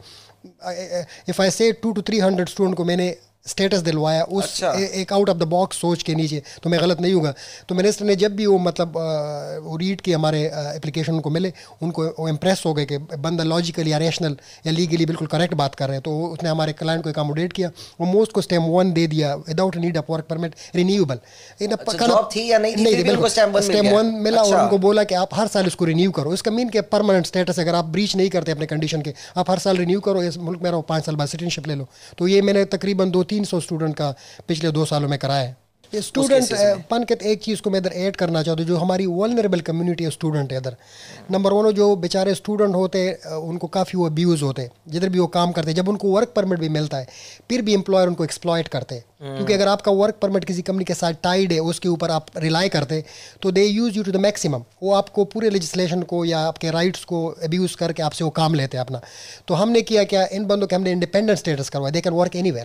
[1.30, 3.16] If I say two two three hundred student को मैंने
[3.50, 6.80] स्टेटस दिलवाया उस अच्छा। ए, एक आउट ऑफ़ द बॉक्स सोच के नीचे तो मैं
[6.82, 7.34] गलत नहीं होगा
[7.70, 8.94] तो मिनिस्टर ने जब भी वो मतलब
[9.64, 10.44] वो रीड किए हमारे
[10.76, 11.54] एप्लीकेशन को मिले
[11.84, 14.38] उनको वो इम्प्रेस हो गए कि बंदा लॉजिकली या रैशनल
[14.68, 17.72] या लीगली बिल्कुल करेक्ट बात कर रहे हैं तो उसने हमारे क्लाइंट को अकोमोडेट किया
[18.02, 21.20] वो मोस्ट को स्टेम वन दे दिया without need of work permit renewable
[23.60, 26.52] stamp one मिला और अच्छा। उनको बोला कि आप हर साल इसको रिन्यू करो। इसका
[26.52, 29.78] मीन के परमानेंट स्टेटस अगर आप ब्रीच नहीं करते अपने कंडीशन के आप हर साल
[29.78, 31.88] रिन्यू करो इस मुल्क में रहो पाँच साल बाद सिटीजनशिप ले लो।
[32.18, 34.14] तो ये मैंने तकरीबन दो तीन सौ स्टूडेंट का
[34.48, 35.58] पिछले दो सालों में कराया है।
[35.94, 36.50] स्टूडेंट।
[36.90, 40.10] पनकत एक चीज़ को मैं इधर ऐड करना चाहता हूँ जो हमारी वनरेबल कम्युनिटी है
[40.10, 40.76] स्टूडेंट है इधर।
[41.32, 45.52] नंबर वन जो बेचारे स्टूडेंट होते उनको काफ़ी वो अब्यूज़ होते जिधर भी वो काम
[45.52, 47.08] करते जब उनको वर्क परमिट भी मिलता है
[47.50, 50.94] फिर भी एम्प्लॉयर उनको एक्सप्लॉयट करते। हैं क्योंकि अगर आपका वर्क परमिट किसी कंपनी के
[50.94, 53.04] साथ टाइड है उसके ऊपर आप रिलाई करते
[53.42, 57.04] तो they use you to the maximum वो आपको पूरे लेजिस्लेशन को या आपके राइट्स
[57.04, 59.02] को अब्यूज़ करके आपसे वो काम लेते हैं अपना।
[59.48, 62.52] तो हमने किया क्या इन बंदों के हमने इंडिपेंडेंट स्टेटस करवाया दे कैन वर्क एनी
[62.52, 62.64] तो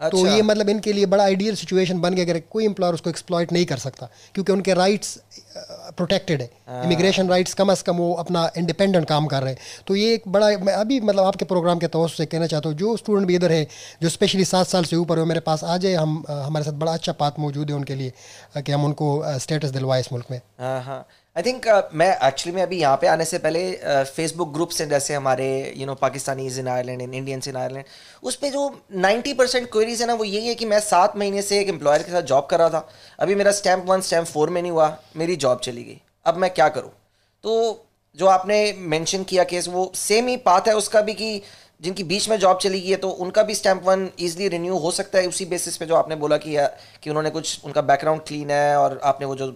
[0.00, 3.10] अच्छा। तो ये मतलब इनके लिए बड़ा आइडियल सिचुएशन बन गया अगर कोई एम्प्लॉयर उसको
[3.10, 5.18] एक्सप्लॉयट नहीं कर सकता क्योंकि उनके राइट्स
[5.96, 6.50] प्रोटेक्टेड है।
[6.84, 10.22] इमिग्रेशन राइट्स कम अज़ कम वो अपना इंडिपेंडेंट काम कर रहे हैं। तो ये एक
[10.28, 13.34] बड़ा मैं अभी मतलब आपके प्रोग्राम के तौर से कहना चाहता हूँ जो स्टूडेंट भी
[13.34, 13.66] इधर है
[14.02, 16.92] जो स्पेशली सात साल से ऊपर हो मेरे पास आ जाए हम हमारे साथ बड़ा
[16.92, 18.12] अच्छा पात मौजूद है उनके लिए
[18.56, 22.56] कि हम उनको स्टेटस दिलवाए इस मुल्क में। हाँ हाँ। आई थिंक uh, मैं एक्चुअली
[22.56, 23.72] मैं अभी यहाँ पे आने से पहले
[24.04, 27.84] फेसबुक ग्रुप्स हैं जैसे हमारे you know Pakistanis in Ireland in Indians in Ireland
[28.22, 31.42] उस पर जो 90 परसेंट क्वेरीज है ना वो यही है कि मैं सात महीने
[31.42, 34.50] से एक एम्प्लॉयर के साथ जॉब कर रहा था। अभी मेरा स्टैम्प वन स्टैम्प फोर
[34.50, 36.90] में नहीं हुआ मेरी जॉब चली गई। अब मैं क्या करूँ?
[37.42, 37.84] तो
[38.16, 41.42] जो आपने मेंशन किया केस वो सेम ही पाथ है उसका भी कि
[41.84, 44.90] जिनकी बीच में जॉब चली गई है तो उनका भी स्टैंप वन ईजिली रिन्यू हो
[44.90, 46.56] सकता है उसी बेसिस पे जो आपने बोला कि
[47.02, 49.50] कि उन्होंने कुछ, उनका बैकग्राउंड क्लीन है और आपने वो जो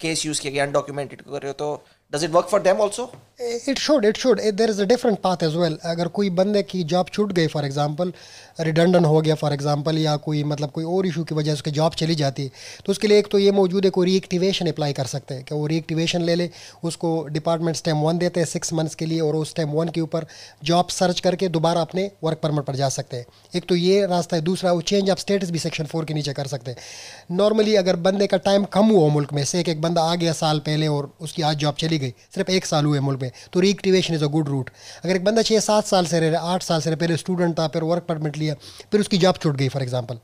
[0.00, 1.68] केस यूज़ किया अनडॉक्यूमेंटेड कर रहे हो तो
[2.12, 3.10] does it work for them also
[3.40, 6.82] it should it should there is a different path as well अगर कोई बंदे की
[6.84, 8.12] जॉब छूट गई फॉर एग्जांपल
[8.60, 11.70] रिडंडन हो गया फॉर एग्जांपल या कोई मतलब कोई और इशू की वजह से उसकी
[11.70, 12.50] जॉब चली जाती है
[12.86, 15.54] तो उसके लिए एक तो ये मौजूद है कोई रीएक्टिवेशन अप्लाई कर सकते हैं। कि
[15.54, 16.48] वो रीएक्टिवेशन ले ले,
[16.84, 20.00] उसको डिपार्टमेंट स्टेम वन देते हैं सिक्स मंथ्स के लिए और उस स्टेम वन के
[20.00, 20.26] ऊपर
[20.64, 23.26] जॉब सर्च करके दोबारा अपने वर्क परमिट पर जा सकते हैं।
[23.56, 26.32] एक तो ये रास्ता है। दूसरा, वो चेंज ऑफ़ स्टेटस भी सेक्शन फोर के नीचे
[26.32, 29.80] कर सकते हैं। नॉर्मली अगर बंदे का टाइम कम हुआ मुल्क में, से एक एक
[29.82, 33.00] बंदा आ गया साल पहले और उसकी आज जॉब चली गई, सिर्फ़ एक साल हुए
[33.00, 34.70] मुल्क में तो reactivation is a good route
[35.04, 37.16] अगर एक बंदा छः सात साल से रह रहा है, आठ साल से रह पहले
[37.16, 38.54] स्टूडेंट था, फिर वर्क परमिट लिया,
[38.92, 40.18] फिर उसकी जॉब छूट गई फॉर एग्ज़ाम्पल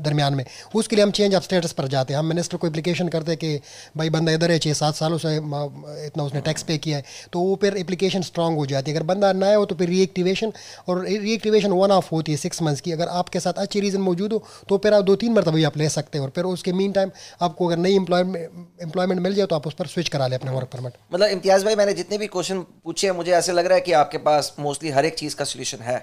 [0.00, 3.08] दरमियान में, उसके लिए हम चेंज ऑफ़ स्टेटस पर जाते हैं। हम मिनिस्टर को एप्लीकेशन
[3.08, 3.60] करते हैं कि,
[3.96, 7.40] भाई, बंदा इधर है छः सात सालों से इतना उसने टैक्स पे किया है। तो
[7.40, 10.52] वो फिर एप्लीकेशन स्ट्रांग हो जाती है। अगर बंदा नया हो तो फिर रीएक्टिवेशन
[10.88, 14.32] और रीएक्टिवेशन वन ऑफ़ होती है सिक्स मंथ्स की। अगर आपके साथ अच्छी रीज़न मौजूद
[14.32, 16.92] हो तो फिर आप दो तीन मरतबा आप ले सकते हैं। और फिर उसके मीन
[16.92, 17.10] टाइम
[17.42, 20.68] आपको अगर नई एम्प्लॉयमेंट मिल जाए तो आप उस पर स्विच करा लें अपने वर्क
[20.72, 23.80] परमिट मतलब इम्तियाज़ भाई, मैंने जितने भी क्वेश्चन पूछे हैं, मुझे ऐसे लग रहा है
[23.80, 25.96] कि आपके पास मोस्टली हर एक चीज़ का सोल्यूशन है।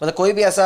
[0.00, 0.64] मतलब कोई भी ऐसा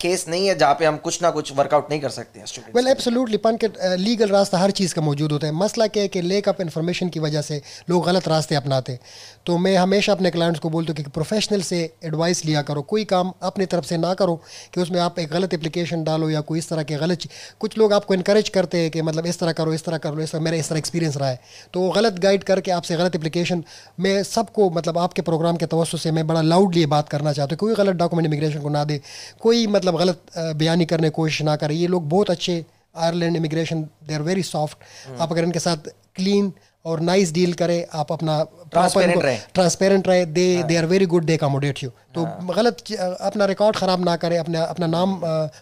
[0.00, 2.88] केस नहीं है जहाँ पे हम कुछ ना कुछ वर्कआउट नहीं कर सकते हैं वेल
[2.88, 6.20] एब्सोल्युटली पन के लीगल रास्ता हर चीज़ का मौजूद होता है। मसला क्या है कि
[6.22, 8.98] लेक ऑफ़ इन्फॉर्मेशन की वजह से लोग गलत रास्ते अपनाते
[9.46, 13.04] तो मैं हमेशा अपने क्लाइंट्स को बोलता हूँ कि प्रोफेशनल से एडवाइस लिया करो कोई
[13.14, 14.36] काम अपनी तरफ़ से ना करो
[14.74, 17.28] कि उसमें आप एक गलत एप्लीकेशन डालो या कोई इस तरह के गलत
[17.60, 20.32] कुछ लोग आपको इनक्रेज करते हैं कि मतलब इस तरह करो इस तरह करो इस
[20.32, 21.40] तरह मेरा इस तरह एक्सपीरियंस रहा है।
[21.74, 23.64] तो वो गलत गाइड करके आपसे गलत एप्लीकेशन
[24.00, 27.58] मैं सबको मतलब आपके प्रोग्राम के तवसु से मैं बड़ा लाउडली बात करना चाहता हूँ
[27.58, 29.00] कोई गलत डॉक्यूमेंट इमिग्रेशन को ना दे।
[29.40, 30.22] कोई मतलब गलत
[30.56, 32.64] बयानी करने की कोशिश ना करे। ये लोग बहुत अच्छे
[32.96, 36.52] Ireland immigration they are very soft आप अगर इनके साथ क्लीन
[36.84, 41.24] और नाइस डील करें आप अपना Transparent रहे। ट्रांसपेरेंट रहे they they are very good
[41.24, 45.16] they accommodate you तो गलत अपना रिकॉर्ड ख़राब ना करे अपना अपना नाम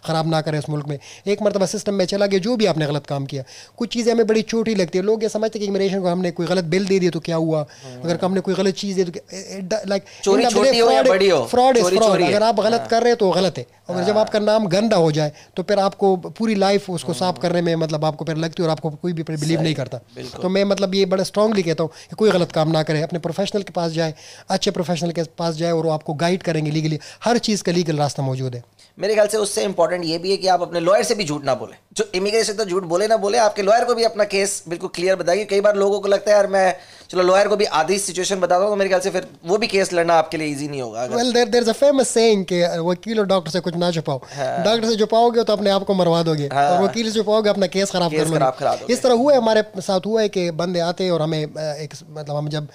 [0.05, 2.85] ख़राब ना करे उस मुल्क में। एक मरतबा सिस्टम में चला गया जो भी आपने
[2.87, 3.43] गलत काम किया।
[3.77, 6.31] कुछ चीज़ें हमें बड़ी छोटी लगती है। लोग ये समझते हैं कि इमिग्रेशन को हमने
[6.31, 7.61] कोई गलत बिल दे दिया तो क्या हुआ?
[8.03, 10.23] अगर हमने कोई गलत चीज़ दे तो लाइक हो
[11.29, 14.03] हो, फ्रॉड इज़ फ्रॉड है। अगर आप गलत कर रहे हैं तो गलत है। अगर
[14.03, 17.75] जब आपका नाम गंदा हो जाए तो फिर आपको पूरी लाइफ उसको साफ़ करने में
[17.77, 19.97] मतलब आपको फिर लगती है और आपको कोई भी बिलीव नहीं करता।
[20.41, 23.19] तो मैं मतलब ये बड़ा स्ट्रांगली कहता हूँ कि कोई गलत काम ना करे। अपने
[23.19, 24.13] प्रोफेशनल के पास जाए,
[24.49, 27.97] अच्छे प्रोफेशनल के पास जाए और वो आपको गाइड करेंगे लीगली हर चीज़ का लीगल
[27.97, 28.63] रास्ता मौजूद है।
[28.97, 31.43] मेरे ख्याल से उससे इंपॉर्टेंट ये भी है कि आप अपने लॉयर से भी झूठ
[31.43, 34.63] ना बोले। जो इमिग्रेशन तो झूठ बोले ना बोले, आपके लॉयर को भी अपना केस
[34.69, 36.75] बिल्कुल क्लियर बताइए। कई बार लोगों को लगता है, यार, मैं
[37.09, 39.67] चलो लॉयर को भी आधी सिचुएशन बता दो तो मेरे ख्याल से फिर वो भी
[39.67, 42.61] केस लड़ना आपके लिए इजी नहीं होगा well there there is a famous saying कि
[42.87, 44.19] वकील और डॉक्टर से कुछ ना छुपाओ।
[44.65, 47.91] डॉक्टर से छुपाओगे तो अपने आप को मरवा दोगे और वकील से छुपाओगे अपना केस
[47.91, 51.11] खराब कर लोगे। इस तरह हुआ है हमारे साथ हुआ है कि बंदे आते हैं
[51.11, 52.67] और हमें एक मतलब हम जब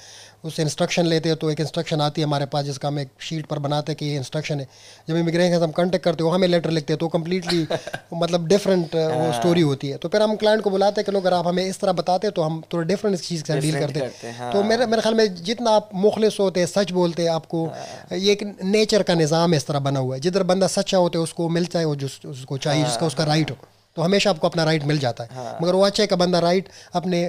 [0.44, 3.46] उससे इंस्ट्रक्शन लेते हैं तो एक इंस्ट्रक्शन आती है हमारे पास जिसका हम एक शीट
[3.46, 4.66] पर बनाते हैं कि ये इंस्ट्रक्शन है।
[5.08, 7.66] जब इमिग्रेशन से हम कांटेक्ट करते हो हमें लेटर लिखते हैं तो कम्प्लीटली
[8.14, 11.24] मतलब डिफरेंट वो स्टोरी होती है। तो फिर हम क्लाइंट को बुलाते हैं कि लोग
[11.24, 13.60] अगर आप हमें इस तरह बताते हैं तो हम थोड़ा डिफरेंट इस चीज़ के साथ
[13.60, 16.92] डील करते हैं, हैं तो मेरे मेरे ख्याल में जितना आप मुखलिस होते हैं सच
[16.92, 17.66] बोलते हैं आपको
[18.12, 21.22] ये एक नेचर का निज़ाम इस तरह बना हुआ है। जिधर बंदा सच्चा होता है
[21.22, 23.56] उसको मिलता है वो जिस उसको चाहिए जिसका उसका राइट हो।
[23.96, 26.68] तो हमेशा आपको अपना राइट मिल जाता है। हाँ। मगर वो अच्छे का बंदा राइट
[26.94, 27.22] अपने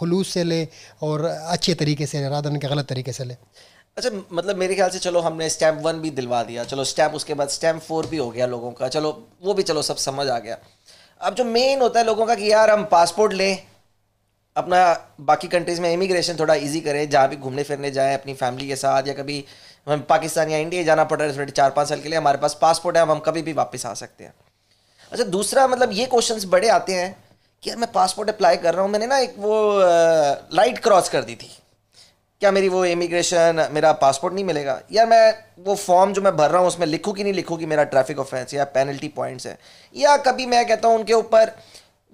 [0.00, 0.66] खलूस से ले
[1.02, 3.36] और अच्छे तरीके से ले रादन के गलत तरीके से ले।
[3.96, 7.34] अच्छा मतलब मेरे ख्याल से चलो हमने स्टैम्प वन भी दिलवा दिया। चलो स्टैम्प उसके
[7.34, 9.10] बाद स्टैम्प फोर भी हो गया लोगों का। चलो
[9.42, 10.58] वो भी चलो सब समझ आ गया।
[11.20, 13.58] अब जो मेन होता है लोगों का कि यार हम पासपोर्ट लें
[14.56, 14.80] अपना
[15.20, 18.76] बाकी कंट्रीज़ में इमिग्रेशन थोड़ा इजी करें जहाँ भी घूमने फिरने जाएँ अपनी फैमिली के
[18.76, 19.44] साथ या कभी
[19.86, 22.58] हमें पाकिस्तान या इंडिया जाना पड़ रहा है चार पाँच साल के लिए हमारे पास
[22.62, 24.34] पासपोर्ट है अब हम कभी भी वापस आ सकते हैं।
[25.12, 27.16] अच्छा दूसरा मतलब ये क्वेश्चंस बड़े आते हैं
[27.62, 29.54] कि यार, मैं पासपोर्ट अप्लाई कर रहा हूँ, मैंने ना एक वो
[30.54, 31.50] लाइट क्रॉस कर दी थी।
[32.40, 34.78] क्या मेरी वो इमिग्रेशन मेरा पासपोर्ट नहीं मिलेगा?
[34.92, 37.66] यार मैं वो फॉर्म जो मैं भर रहा हूँ, उसमें लिखूँ कि नहीं लिखूँ कि
[37.66, 39.58] मेरा ट्रैफ़िक ऑफेंस या पेनल्टी पॉइंट्स है?
[39.94, 41.52] या कभी मैं कहता हूँ, उनके ऊपर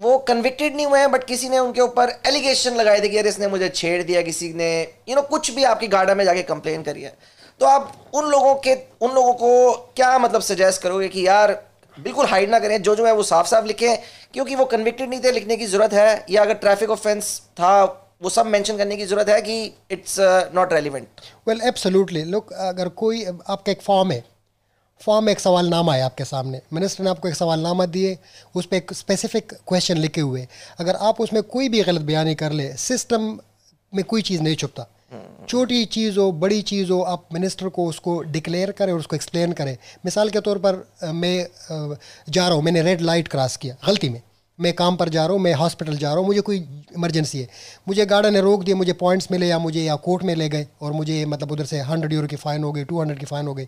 [0.01, 3.27] वो कन्विक्टेड नहीं हुए हैं बट किसी ने उनके ऊपर एलिगेशन लगाए थे कि यार,
[3.27, 4.71] इसने मुझे छेड़ दिया, किसी ने
[5.09, 7.15] यू नो कुछ भी आपकी गाड़ा में जाके कंप्लेन करी है।
[7.61, 11.53] तो आप उन लोगों के, उन लोगों को क्या मतलब सजेस्ट करोगे कि यार
[11.97, 13.97] बिल्कुल हाइड ना करें जो जो है वो साफ़ साफ़ लिखें,
[14.35, 17.83] क्योंकि वो कन्विक्टेड नहीं थे, लिखने की ज़रूरत है, या अगर ट्रैफ़िक ऑफेंस था,
[18.23, 20.17] वो सब मेंशन करने की ज़रूरत है कि it's
[20.55, 24.23] not relevant well absolutely look अगर कोई, आपका एक फॉर्म है
[25.01, 28.17] फॉर्म में एक सवालनामा है आपके सामने मिनिस्टर ने आपको एक सवालनामा दिए,
[28.55, 30.47] उस पर एक स्पेसिफिक क्वेश्चन लिखे हुए,
[30.81, 33.39] अगर आप उसमें कोई भी गलत बयानी कर ले सिस्टम
[33.93, 34.87] में कोई चीज़ नहीं छुपता
[35.49, 39.53] छोटी चीज़ हो बड़ी चीज़ हो आप मिनिस्टर को उसको डिक्लेयर करें और उसको एक्सप्लेन
[39.53, 41.47] करें। मिसाल के तौर पर मैं
[42.29, 44.21] जा रहा हूँ, मैंने रेड लाइट क्रॉस किया, गलती में।
[44.59, 46.57] मैं काम पर जा रहा हूँ, मैं हॉस्पिटल जा रहा हूँ, मुझे कोई
[46.97, 47.49] इमरजेंसी है।
[47.89, 50.67] मुझे गार्डन ने रोक दिया, मुझे पॉइंट्स मिले या मुझे, या कोर्ट में ले गए
[50.83, 53.47] और मुझे मतलब उधर से हंड्रेड यूरो की फ़ाइन हो गई टू हंड्रेड की फ़ाइन
[53.47, 53.67] हो गई।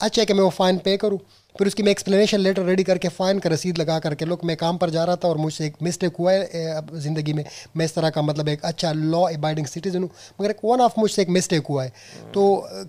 [0.00, 1.18] अच्छा है कि मैं वो फ़ाइन पे करूँ।
[1.58, 4.76] फिर उसकी मैं एक्सप्लेनेशन लेटर रेडी करके फ़ाइन का रसीद लगा करके लोग मैं काम
[4.78, 7.44] पर जा रहा था और मुझसे एक मिस्टेक हुआ है ज़िंदगी में
[7.76, 10.94] मैं इस तरह का मतलब एक अच्छा लॉ अबाइडिंग सिटीजन हूँ मगर एक वन ऑफ़
[10.98, 11.92] मुझसे एक मिस्टेक हुआ है।
[12.34, 12.42] तो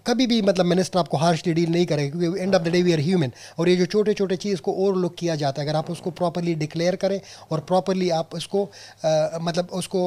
[0.07, 2.93] कभी भी मतलब मिनिस्टर आपको हार्शली डील नहीं करेगा क्योंकि end of the day we
[2.93, 5.77] are human और ये जो छोटे छोटे चीज़ को ओवर लुक किया जाता है अगर
[5.77, 7.19] आप उसको प्रॉपरली डिक्लेयर करें
[7.51, 10.05] और प्रॉपरली आप उसको अ, मतलब उसको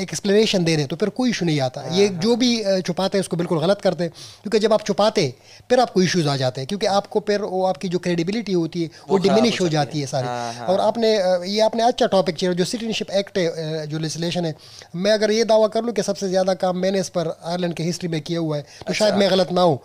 [0.00, 2.50] एक्सप्लेनेशन दे दें तो फिर कोई इशू नहीं आता। ये जो भी
[2.82, 5.32] छुपाते हैं उसको बिल्कुल गलत करते हैं क्योंकि जब आप छुपाते
[5.70, 8.90] फिर आपको इश्यूज़ आ जाते हैं क्योंकि आपको फिर वो आपकी जो क्रेडिबिलिटी होती है
[9.08, 11.12] वो डिमिनिश हो जाती है। सारी। और आपने
[11.46, 14.54] ये आपने अच्छा टॉपिक चाहिए जो सिटीजनशिप एक्ट है जो लेजिस्लेशन है।
[14.96, 17.82] मैं अगर ये दावा कर लूँ कि सबसे ज़्यादा काम मैंने इस पर आयरलैंड की
[17.84, 19.80] हिस्ट्री में किया हुआ है तो शायद मैं गलत ना हूँ।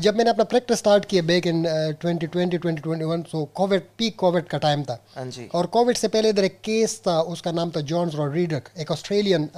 [0.00, 1.62] जब मैंने अपना प्रैक्टिस स्टार्ट किया back in
[2.00, 5.96] twenty twenty twenty twenty one so covid peak covid का टाइम था। हाँ और कोविड
[5.96, 9.48] से पहले इधर एक केस था उसका नाम था जॉन्स रॉड्रीडक एक ऑस्ट्रेलियन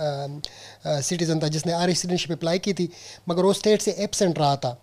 [0.86, 2.88] सिटीजन था जिसने आर सिटीजनशिप अप्लाई की थी
[3.28, 4.76] मगर वो स्टेट से एबसेंट रहा था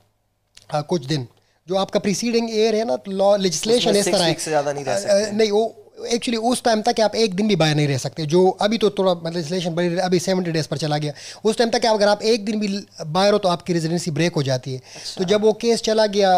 [0.71, 1.27] अ, कुछ दिन।
[1.67, 4.97] जो आपका प्रीसीडिंग एयर है ना लॉ लेजिस्लेशन इस तरह है से ज़्यादा नहीं रह
[4.97, 5.63] सकते। नहीं वो
[6.07, 8.89] एक्चुअली उस टाइम तक आप एक दिन भी बाहर नहीं रह सकते जो अभी तो
[8.89, 11.13] थोड़ा मतलब लेजिस्लेशन बड़ी अभी सेवेंटी डेज़ पर चला गया
[11.45, 12.67] उस टाइम तक अगर आप एक दिन भी
[13.01, 16.05] बाहर हो तो आपकी रेजिडेंसी ब्रेक हो जाती है अच्छा। तो जब वो केस चला
[16.15, 16.31] गया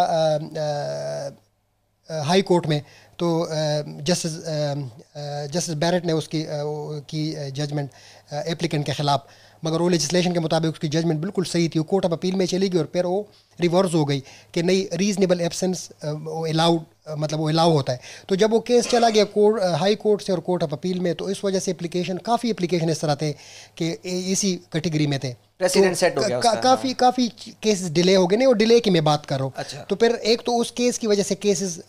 [2.10, 2.82] हाई कोर्ट में
[3.20, 3.30] तो
[4.02, 4.32] जस्टिस
[5.54, 6.46] जस्टिस बैरट ने उसकी
[7.10, 7.90] की जजमेंट
[8.48, 9.22] एप्लीकेंट के ख़िलाफ़
[9.64, 12.46] मगर वो लेजिस्लेशन के मुताबिक उसकी जजमेंट बिल्कुल सही थी। वो कोर्ट ऑफ़ अपील में
[12.46, 13.28] चली गई और फिर वो
[13.60, 14.20] रिवर्स हो गई
[14.54, 16.82] कि नहीं रीजनेबल एबसेंस वो अलाउड
[17.20, 18.00] मतलब वो अलाउ होता है।
[18.30, 21.14] तो जब वो केस चला गया कोर्ट हाई कोर्ट से और कोर्ट ऑफ़ अपील में
[21.16, 23.32] तो इस वजह से एप्लीकेशन काफ़ी एप्लीकेशन इस तरह थे
[23.78, 23.92] कि
[24.32, 27.28] इसी कैटेगरी में थे। Precedent set हो गया का, काफ़ी काफ़ी
[27.64, 29.96] केसेस डिले हो गए। नहीं वो डिले की मैं बात कर रहा हूँ। अच्छा। तो
[29.96, 31.82] फिर एक तो उस केस की वजह से केसेस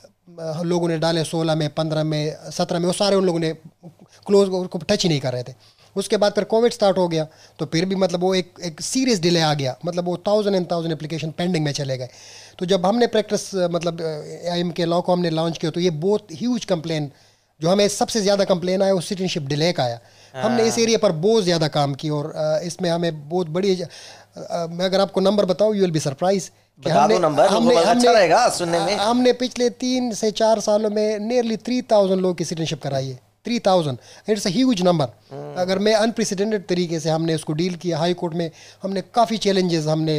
[0.64, 3.52] लोगों ने डाले सोलह में पंद्रह में सत्रह में वो सारे उन लोगों ने
[4.26, 5.52] क्लोज उसको टच ही नहीं कर रहे थे।
[5.96, 7.26] उसके बाद फिर कोविड स्टार्ट हो गया
[7.58, 10.70] तो फिर भी मतलब वो एक एक सीरियस डिले आ गया। मतलब वो thousand and
[10.70, 12.08] thousand application pending में चले गए।
[12.58, 15.90] तो जब हमने प्रैक्टिस मतलब आई एम के लॉ को हमने लॉन्च किया तो ये
[16.02, 17.10] बहुत ह्यूज कंप्लेन
[17.60, 19.98] जो हमें सबसे ज़्यादा कंप्लेन आया वो सिटीजनशिप डिले का आया।
[20.34, 22.32] हमने इस एरिया पर बहुत ज़्यादा काम किया और
[22.64, 26.50] इसमें हमें बहुत बड़ी मैं अगर आपको नंबर बताऊँ यू विल बी सरप्राइज़
[26.82, 31.56] हमने लोगों को अच्छा रहेगा सुनने में। हमने पिछले तीन से चार सालों में नियरली
[31.58, 35.08] थ्री थाउज़ेंड लोग की सिटीजनशिप कराई है। Three thousand it's huge number
[35.60, 38.50] अगर मैं अनप्रेसिडेंटेड तरीके से हमने उसको डील किया हाई कोर्ट में
[38.82, 40.16] हमने काफ़ी चैलेंजेस हमने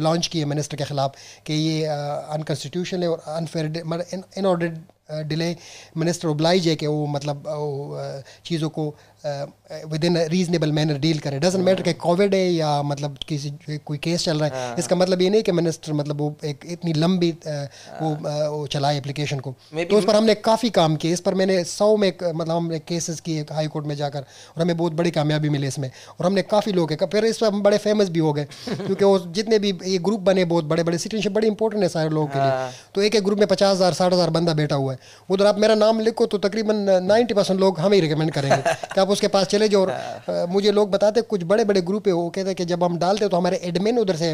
[0.00, 4.76] लॉन्च किए मिनिस्टर के ख़िलाफ़ कि ये अनकॉन्स्टिट्यूशन है और unfair in order
[5.24, 5.54] delay
[5.96, 8.12] minister oblige है कि वो मतलब वो
[8.44, 8.84] चीज़ों को
[9.26, 13.50] within reasonable manner deal करें। डजेंट मैटर कि कोविड है या मतलब किसी
[13.86, 16.92] कोई केस चल रहा है। इसका मतलब ये नहीं कि मिनिस्टर मतलब वो एक इतनी
[16.92, 21.12] लंबी वो अ, वो चलाए एप्लीकेशन को। Maybe- तो उस पर हमने काफ़ी काम किया
[21.12, 24.76] इस पर मैंने सौ में मतलब हमने केसेस किए हाई कोर्ट में जाकर। और हमें
[24.76, 27.78] बहुत बड़ी कामयाबी मिली इसमें। और हमने काफ़ी लोग है। फिर इस पर हम बड़े
[27.78, 31.32] फ़ेमस भी हो गए। क्योंकि वो जितने भी ये ग्रुप बने बहुत बड़े बड़े सिटीजनशिप
[31.32, 34.12] बड़ी इंपॉर्टेंट है सारे लोगों के लिए। तो एक एक ग्रुप में पचास हज़ार साठ
[34.12, 34.98] हज़ार बंदा बैठा हुआ है।
[35.30, 38.62] उधर आप मेरा नाम लिखो तो तकरीबन नाइन्टी परसेंट लोग हमें ही रिकमेंड करेंगे।
[38.94, 42.12] कि आप उसके पास चले जाओ और मुझे लोग बताते कुछ बड़े बड़े ग्रुप है
[42.14, 44.30] वो कहते हैं कि जब हम डालते तो हमारे एडमिन उधर से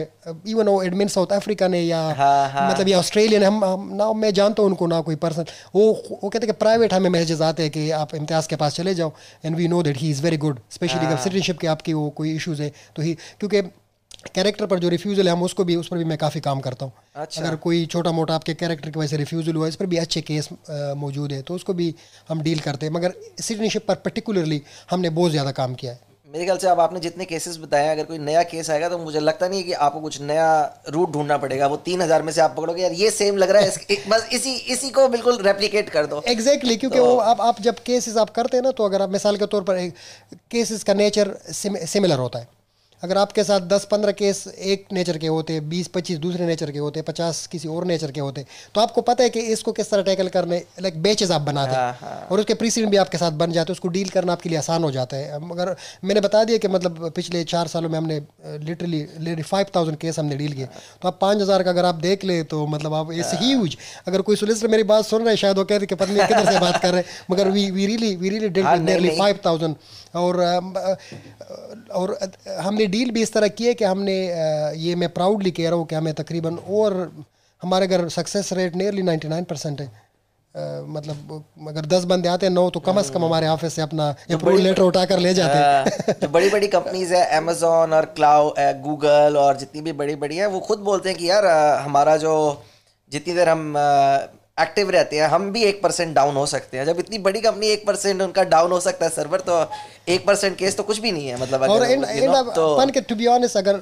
[0.49, 4.63] इवन वो एडमिन साउथ अफ्रीका ने या मतलब या ऑस्ट्रेलियन हम, हम ना मैं जानता
[4.63, 7.73] हूँ उनको ना कोई पर्सन वो वो कहते हैं कि प्राइवेट हमें मैसेजेस आते हैं
[7.73, 9.13] कि आप इम्तियाज़ के पास चले जाओ
[9.45, 12.63] and we know that he is very good specially citizenship के आपकी वो कोई इशूज़
[12.63, 13.63] है। तो ही क्योंकि
[14.25, 16.85] कैरेक्टर पर जो रिफ्यूज़ल है हम उसको भी उस पर भी मैं काफ़ी काम करता
[16.85, 19.87] हूँ। अच्छा। अगर कोई छोटा मोटा आपके कैरेक्टर की वजह से रिफ्यूज़ल हुआ इस पर
[19.87, 20.49] भी अच्छे केस
[20.99, 21.95] मौजूद है तो उसको भी
[22.29, 26.45] हम डील करते हैं। मगर सिटीजनशिप पर पर्टिकुलरली हमने बहुत ज़्यादा काम किया है। मेरे
[26.45, 29.49] ख्याल से अब आपने जितने केसेस बताए अगर कोई नया केस आएगा तो मुझे लगता
[29.49, 30.51] नहीं है कि आपको कुछ नया
[30.89, 33.63] रूट ढूंढना पड़ेगा। वो तीन हज़ार में से आप पकड़ोगे यार ये सेम लग रहा
[33.63, 37.41] है बस इसी इसी को बिल्कुल रेप्लिकेट कर दो। एग्जैक्टली exactly, क्योंकि तो, वो आप
[37.41, 39.89] आप जब केसेस आप करते हैं ना तो अगर आप मिसाल के तौर पर
[40.51, 42.49] केसेस का नेचर सिमिलर होता है।
[43.03, 47.01] अगर आपके साथ 10-15 केस एक नेचर के होते हैं 20-25 दूसरे नेचर के होते
[47.01, 50.03] हैं 50 किसी और नेचर के होते तो आपको पता है कि इसको किस तरह
[50.03, 53.73] टैकल करने लाइक बेचेस आप बनाते हैं। और उसके प्रीसीडेंट भी आपके साथ बन जाते
[53.73, 56.69] हैं उसको डील करना आपके लिए आसान हो जाता है। मगर मैंने बता दिया कि
[56.69, 58.21] मतलब पिछले चार सालों में हमने
[58.67, 60.67] लिटरली फाइव थाउज़ेंड केस हमने डील किए
[61.03, 63.77] तो आप पाँच हज़ार का अगर आप देख ले तो मतलब आप इट्स ह्यूज
[64.09, 66.53] अगर कोई सोलिसिटर मेरी बात सुन रहे हैं शायद वो कह रहे कि पत्नी किधर
[66.53, 69.39] से बात कर रहे हैं मगर we we really we really deal हाँ, नियरली फाइव
[69.47, 69.75] थाउज़ेंड
[70.17, 70.37] और
[71.93, 72.19] और
[72.61, 74.17] हमने डील भी इस तरह की है कि हमने
[74.79, 76.97] ये मैं प्राउडली कह रहा हूँ कि हमें तकरीबन और
[77.63, 82.47] हमारे अगर success rate nearly ninety nine percent है। अ, मतलब अगर दस बंदे आते
[82.47, 85.35] हैं नौ तो कम से कम हमारे ऑफ़िस से अपना अप्रूवल लेटर उठा कर ले
[85.35, 88.51] जाते हैं। हाँ, जो बड़ी बड़ी कंपनीज़ है अमेजोन और क्लाउ
[88.83, 91.47] गूगल और जितनी भी बड़ी बड़ी है वो खुद बोलते हैं कि यार
[91.81, 92.35] हमारा जो
[93.13, 93.73] जितनी देर हम
[94.63, 97.69] एक्टिव रहते हैं हम भी एक परसेंट डाउन हो सकते हैं। जब इतनी बड़ी कंपनी
[97.69, 99.59] एक परसेंट उनका डाउन हो सकता है सर्वर तो
[100.09, 102.75] एक परसेंट केस तो कुछ भी नहीं है मतलब अगर और इन, इन इन तो
[102.75, 103.81] अपन के टू बी ऑनेस्ट अगर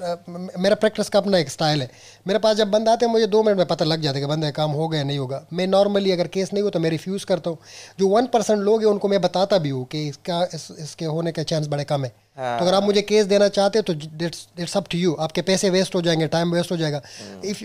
[0.58, 1.90] मेरा प्रैक्टिस का अपना एक स्टाइल है।
[2.26, 4.26] मेरे पास जब बंदा आते हैं मुझे दो मिनट में पता लग जाता है कि
[4.26, 7.26] बंदे काम हो गया नहीं होगा। मैं नॉर्मली अगर केस नहीं हो तो मैं रिफ्यूज़
[7.26, 7.58] करता हूँ।
[7.98, 11.32] जो वन परसेंट लोग हैं उनको मैं बताता भी हूँ कि इसका इस, इसके होने
[11.32, 13.92] के चांस बड़े कम है। तो अगर आप मुझे केस देना चाहते हो तो
[14.62, 17.00] इट्स अप टू यू आपके पैसे वेस्ट हो जाएँगे टाइम वेस्ट हो जाएगा।
[17.44, 17.62] If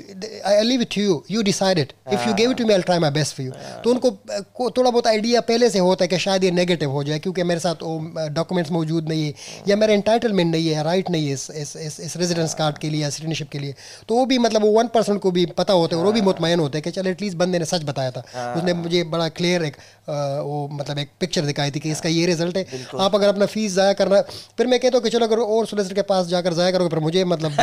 [0.47, 3.11] I leave it you you decided if you give it to me I try my
[3.11, 3.51] best for you
[3.83, 7.19] तो उनको थोड़ा बहुत आइडिया पहले से होता है कि शायद ये नेगेटिव हो जाए
[7.19, 9.33] क्योंकि मेरे साथ वो डॉक्यूमेंट्स मौजूद नहीं है
[9.67, 13.09] या मेरा इंटाइटलमेंट नहीं है राइट नहीं है इस, इस रेजिडेंस कार्ड के लिए या
[13.09, 13.75] सिटीजनशिप के लिए।
[14.09, 16.21] तो वो भी मतलब वो वन परसेंट को भी पता होता है और वो भी
[16.23, 19.63] मुतमैन होते हैं कि चल एटलीस्ट बंदे ने सच बताया था। उसने मुझे बड़ा क्लियर
[19.65, 19.77] एक
[20.09, 22.65] वो मतलब एक पिक्चर दिखाई थी कि इसका ये रिज़ल्ट है।
[22.99, 24.21] आप अगर अपना फ़ीस ज़ाया करना
[24.57, 26.99] फिर मैं कहता हूँ कि चलो अगर और सोलिसिटर के पास जाकर ज़ाया करोगे फिर
[27.01, 27.51] मुझे मतलब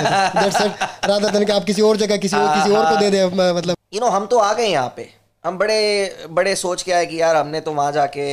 [1.07, 3.77] राधा दिन कि आप किसी और जगह किसी और किसी और को दे दे मतलब।
[3.95, 5.09] यू नो हम तो आ गए यहाँ पे।
[5.45, 5.79] हम बड़े
[6.31, 8.27] बड़े सोच के आए कि यार हमने तो वहाँ जाके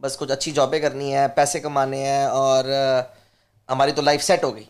[0.00, 2.70] बस कुछ अच्छी जॉबें करनी है पैसे कमाने हैं और
[3.68, 4.68] हमारी तो लाइफ सेट हो गई।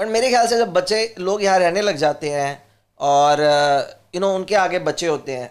[0.00, 2.62] बट मेरे ख्याल से जब बच्चे लोग यहाँ रहने लग जाते हैं
[3.00, 3.40] और
[4.14, 5.50] यू नो उनके आगे बच्चे होते हैं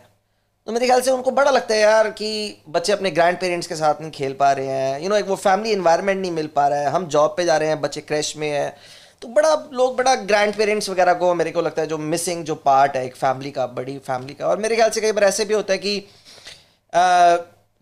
[0.68, 2.30] तो मेरे ख्याल से उनको बड़ा लगता है यार कि
[2.70, 5.36] बच्चे अपने ग्रैंड पेरेंट्स के साथ नहीं खेल पा रहे हैं। यू नो एक वो
[5.36, 8.36] फैमिली इन्वायरमेंट नहीं मिल पा रहा है। हम जॉब पे जा रहे हैं बच्चे क्रैश
[8.38, 8.76] में है।
[9.22, 12.56] तो बड़ा लोग बड़ा ग्रैंड पेरेंट्स वगैरह को मेरे को लगता है जो मिसिंग जो
[12.66, 15.46] पार्ट है एक फैमिली का बड़ी फैमिली का। और मेरे ख्याल से कई बार ऐसे
[15.46, 15.98] भी होता है कि
[16.94, 17.02] अ,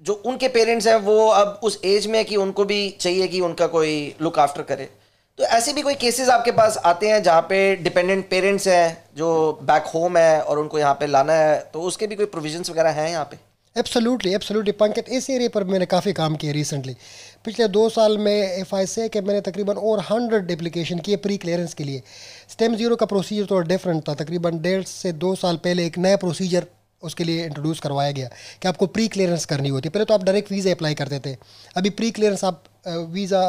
[0.01, 3.41] जो उनके पेरेंट्स हैं वो अब उस एज में है कि उनको भी चाहिए कि
[3.41, 4.89] उनका कोई लुक आफ्टर करे।
[5.37, 9.59] तो ऐसे भी कोई केसेस आपके पास आते हैं जहाँ पे डिपेंडेंट पेरेंट्स हैं, जो
[9.63, 12.89] बैक होम है और उनको यहाँ पे लाना है तो उसके भी कोई प्रोविजंस वगैरह
[12.91, 13.37] हैं यहाँ पे?
[13.75, 16.95] एब्सोल्युटली एब्सोल्युटली पंकज इस एरिया पर मैंने काफ़ी काम किया रिसेंटली
[17.45, 21.37] पिछले दो साल में एफ़ आई से कि मैंने तकरीबन और हंड्रेड एप्लीकेशन किए प्री
[21.37, 22.01] क्लियरेंस के लिए।
[22.49, 26.17] स्टेम ज़ीरो का प्रोसीजर थोड़ा डिफरेंट था, तकरीबन डेढ़ से दो साल पहले एक नया
[26.17, 26.65] प्रोसीजर
[27.01, 28.29] उसके लिए इंट्रोड्यूस करवाया गया
[28.61, 31.35] कि आपको प्री क्लियरेंस करनी होती है। पहले तो आप डायरेक्ट वीज़ा अप्लाई करते थे।
[31.75, 33.41] अभी प्री क्लियरेंस आप वीज़ा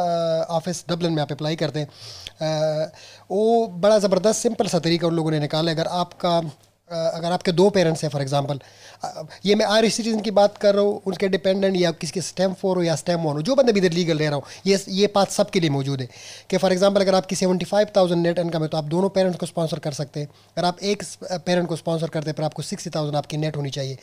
[0.51, 2.91] ऑफ़िस डबलिन में आप अप्लाई करते हैं।
[3.31, 6.39] वो बड़ा ज़बरदस्त सिंपल सा तरीका उन लोगों ने निकाला। अगर आपका
[6.91, 8.59] अगर आपके दो पेरेंट्स हैं फॉर एग्जांपल
[9.45, 12.53] ये मैं आयरिश सिटीजन की बात कर रहा हूँ, उनके डिपेंडेंट या किसी के स्टैम
[12.53, 14.79] फोर हो या स्टैम वन हो, जो बंदे भी इधर लीगल ले रहा हूँ, ये
[14.89, 16.07] ये बात सबके लिए मौजूद है
[16.49, 19.39] कि फॉर एग्जांपल अगर आपकी seventy five thousand net income है तो आप दोनों पेरेंट्स
[19.39, 21.03] को स्पॉन्सर कर सकते हैं। अगर आप एक
[21.45, 23.97] पेरेंट को स्पॉन्सर करते हैं, पर आपको सिक्सटी थाउज़ेंड आपकी नेट होनी चाहिए।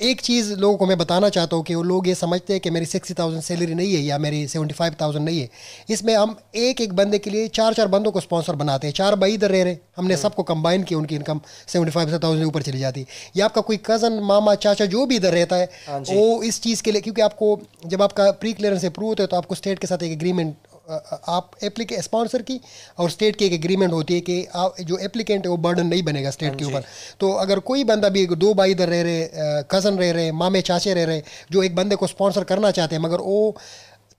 [0.00, 2.70] एक चीज़ लोगों को मैं बताना चाहता हूँ कि वो लोग ये समझते हैं कि
[2.70, 5.48] मेरी सिक्सटी थाउज़ेंड सैलरी नहीं है या मेरी सेवेंटी फाइव थाउज़ेंड नहीं है।
[5.90, 9.14] इसमें हम एक एक बंदे के लिए चार चार बंदों को स्पॉन्सर बनाते हैं। चार
[9.16, 12.62] भाई इधर रह रहे हमने हम्म। सबको कंबाइन किया उनकी इनकम सेवेंटी फाइव थाउज़ेंड ऊपर
[12.62, 16.00] चली जाती। है या आपका कोई कज़न मामा चाचा जो भी इधर रहता है हाँ
[16.00, 19.36] वो इस चीज़ के लिए क्योंकि आपको जब आपका प्री क्लियरेंस अप्रूव होता है तो
[19.36, 20.54] आपको स्टेट के साथ एक एग्रीमेंट
[20.90, 22.60] आप एप्लीके स्पॉन्सर की
[22.98, 26.02] और स्टेट की एक एग्रीमेंट होती है कि आप जो एप्लीकेंट है वो बर्डन नहीं
[26.02, 26.84] बनेगा स्टेट के हाँ ऊपर।
[27.20, 29.28] तो अगर कोई बंदा भी दो भाई इधर रह रहे
[29.70, 31.22] कज़न रह रहे मामे चाचे रह रहे
[31.52, 33.56] जो एक बंदे को स्पॉन्सर करना चाहते हैं मगर वो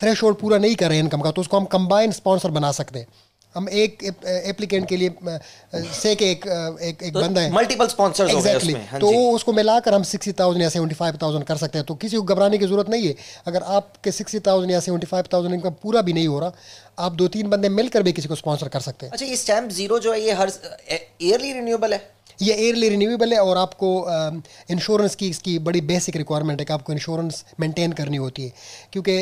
[0.02, 3.08] थ्रेश पूरा नहीं कर रहे इनकम का तो उसको हम कंबाइन स्पॉन्सर बना सकते हैं।
[3.56, 5.10] हम एक एप्लीकेंट के लिए
[5.94, 10.04] से के एक एक, एक तो बंदा है। मल्टीपल स्पॉन्सर्स एग्जैक्टली तो उसको मिलाकर हम
[10.06, 12.90] सिक्सटी थाउज़ेंड या सेवेंटी फाइव थाउज़ेंड कर सकते हैं। तो किसी को घबराने की ज़रूरत
[12.90, 13.16] नहीं है।
[13.48, 16.52] अगर आपके सिक्सटी थाउज़ेंड या सेवेंटी फाइव थाउज़ेंड इनकम पूरा भी नहीं हो रहा
[17.00, 19.72] आप दो तीन बंदे मिलकर भी किसी को स्पॉन्सर कर सकते हैं। अच्छा ये स्टैम्प
[19.72, 20.52] ज़ीरो जो है ये हर
[21.22, 22.00] ईयरली रिन्यूएबल है?
[22.40, 23.90] ये एयरली रिन्यूएबल है और आपको
[24.72, 28.54] इंश्योरेंस की इसकी बड़ी बेसिक रिक्वायरमेंट है कि आपको इंश्योरेंस मेंटेन करनी होती है।
[28.94, 29.18] क्योंकि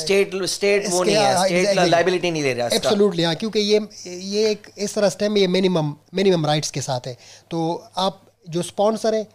[0.00, 4.50] स्टेट स्टेट वो नहीं है स्टेट लाइबिलिटी नहीं ले रहा एब्सोल्युटली हाँ क्योंकि ये ये
[4.50, 7.16] एक इस तरह स्टेम ये मिनिमम मिनिमम राइट्स के साथ है।
[7.50, 7.62] तो
[7.98, 9.26] आप जो स्पॉन्सर है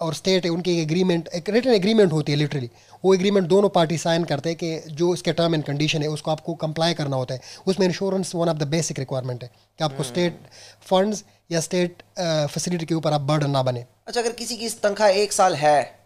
[0.00, 2.70] और स्टेट है उनकी एक एग्रीमेंट एक रिटर्न एग्रीमेंट होती है लिटरली
[3.04, 6.30] वो एग्रीमेंट दोनों पार्टी साइन करते हैं कि जो इसके टर्म एंड कंडीशन है उसको
[6.30, 10.02] आपको कंप्लाई करना होता है। उसमें insurance one of the basic requirement है कि आपको
[10.04, 14.32] स्टेट हम्म। फंड्स या स्टेट फैसिलिटी uh, के ऊपर आप बर्डन ना बने। अच्छा अगर
[14.32, 15.98] किसी की तनख्वाह एक साल है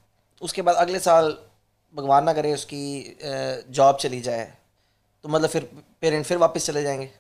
[0.43, 1.37] उसके बाद अगले साल
[1.95, 3.17] भगवान ना करे उसकी
[3.71, 4.53] जॉब uh, चली जाए
[5.23, 7.11] तो मतलब फिर पेरेंट फिर वापस चले जाएँगे?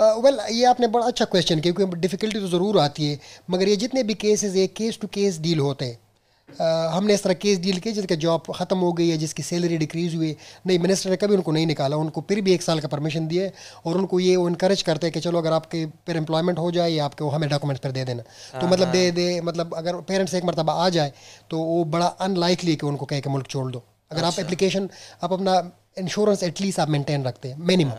[0.00, 3.20] वेल uh, well, ये आपने बड़ा अच्छा क्वेश्चन किया क्योंकि डिफ़िकल्टी तो ज़रूर आती है
[3.50, 5.98] मगर ये जितने भी केसेस एक केस टू केस डील होते हैं
[6.48, 10.16] हमने इस तरह केस डील किए जिसका जॉब ख़त्म हो गई है जिसकी सैलरी डिक्रीज़
[10.16, 13.26] हुई। नहीं मिनिस्टर ने कभी उनको नहीं निकाला। उनको फिर भी एक साल का परमिशन
[13.28, 13.50] दिए
[13.84, 17.04] और उनको ये इनक्रेज करते हैं कि चलो अगर आपके फिर एम्प्लॉयमेंट हो जाए या
[17.04, 20.00] आपके वो हमें डॉक्यूमेंट फिर दे देना। तो हाँ, मतलब दे हाँ। दे मतलब अगर
[20.02, 21.12] पेरेंट्स एक मरतबा आ जाए
[21.50, 24.88] तो वो बड़ा अनलाइकली कि उनको कह के मुल्क छोड़ दो। अगर आप एप्लीकेशन
[25.22, 25.58] आप अपना
[25.98, 27.92] इंश्योरेंस एटलीस्ट आप मेंटेन रखते हैं मिनिमम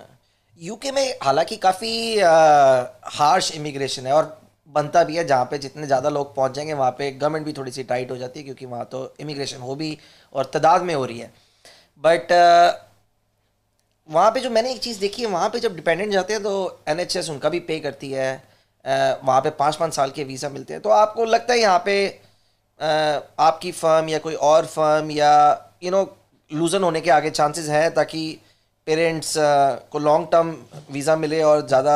[0.59, 1.93] यूके में हालाँकि काफ़ी
[3.13, 4.25] हार्श इमिग्रेशन है और
[4.69, 7.71] बनता भी है जहाँ पे जितने ज़्यादा लोग पहुँच जाएँगे वहाँ पे गवर्नमेंट भी थोड़ी
[7.71, 9.97] सी टाइट हो जाती है क्योंकि वहाँ तो इमिग्रेशन हो भी
[10.35, 11.31] और तादाद में हो रही है।
[12.03, 12.73] बट uh,
[14.09, 16.83] वहाँ पे जो मैंने एक चीज़ देखी है वहाँ पे जब डिपेंडेंट जाते हैं तो
[16.87, 20.73] एनएचएस उनका भी पे करती है। Uh, वहाँ पे पाँच पाँच साल के वीज़ा मिलते
[20.73, 25.31] हैं। तो आपको लगता है यहाँ पे uh, आपकी फर्म या कोई और फर्म या
[25.83, 26.03] यू नो
[26.51, 28.21] लूजन होने के आगे चांसेस हैं ताकि
[28.87, 29.33] पेरेंट्स
[29.91, 30.55] को लॉन्ग टर्म
[30.91, 31.95] वीज़ा मिले और ज़्यादा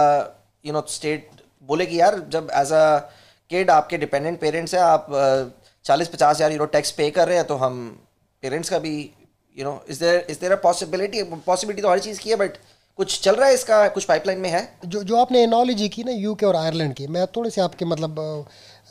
[0.66, 1.30] यू नो स्टेट
[1.70, 2.98] बोले कि यार, जब एज अ
[3.52, 5.08] किड आपके डिपेंडेंट पेरेंट्स हैं, आप
[5.86, 7.80] चालीस पचास हज़ार यूरो टैक्स पे कर रहे हैं तो हम
[8.44, 8.96] पेरेंट्स का भी
[9.58, 12.58] you know is there is there a possibility possibility तो हर चीज़ की है बट
[13.00, 14.62] कुछ चल रहा है इसका, कुछ पाइपलाइन में है?
[14.86, 18.16] जो जो आपने एनोलॉजी की ना यूके और आयरलैंड की, मैं थोड़े से आपके मतलब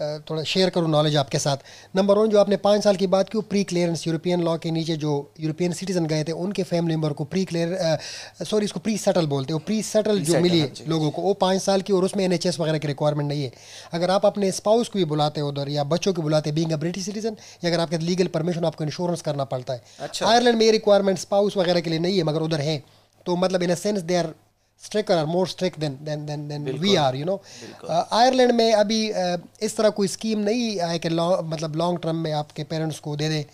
[0.01, 1.57] थोड़ा शेयर करूँ नॉलेज आपके साथ।
[1.97, 4.71] नंबर वन जो आपने पाँच साल की बात की वो प्री क्लियरेंस यूरोपियन लॉ के
[4.71, 7.77] नीचे जो यूरोपियन सिटीजन गए थे उनके फैमिली मेंबर को प्री क्लियर
[8.43, 11.63] सॉरी इसको प्री सेटल बोलते हो। प्री सेटल जो मिली हाँ लोगों को वो पाँच
[11.63, 13.53] साल की और उसमें एनएचएस वगैरह की रिक्वायरमेंट नहीं है।
[13.93, 16.77] अगर आप अपने स्पाउस को भी बुलाते हो उधर या बच्चों को बुलाते बींग अ
[16.79, 20.65] ब्रिटिश सिटीजन या अगर आपके लीगल परमिशन आपको इंश्योरेंस करना पड़ता है। आयरलैंड अच्छा। में
[20.67, 22.83] ये रिक्वायरमेंट स्पाउस वगैरह के लिए नहीं है मगर उधर है।
[23.27, 24.35] तो मतलब in a sense they are
[24.83, 27.41] strict are more strict than than than than we are you know
[27.91, 32.17] Ireland में अभी uh, इस तरह कोई स्कीम नहीं आए कि लॉन्ग मतलब लॉन्ग टर्म
[32.17, 33.45] में आपके पेरेंट्स को दे दे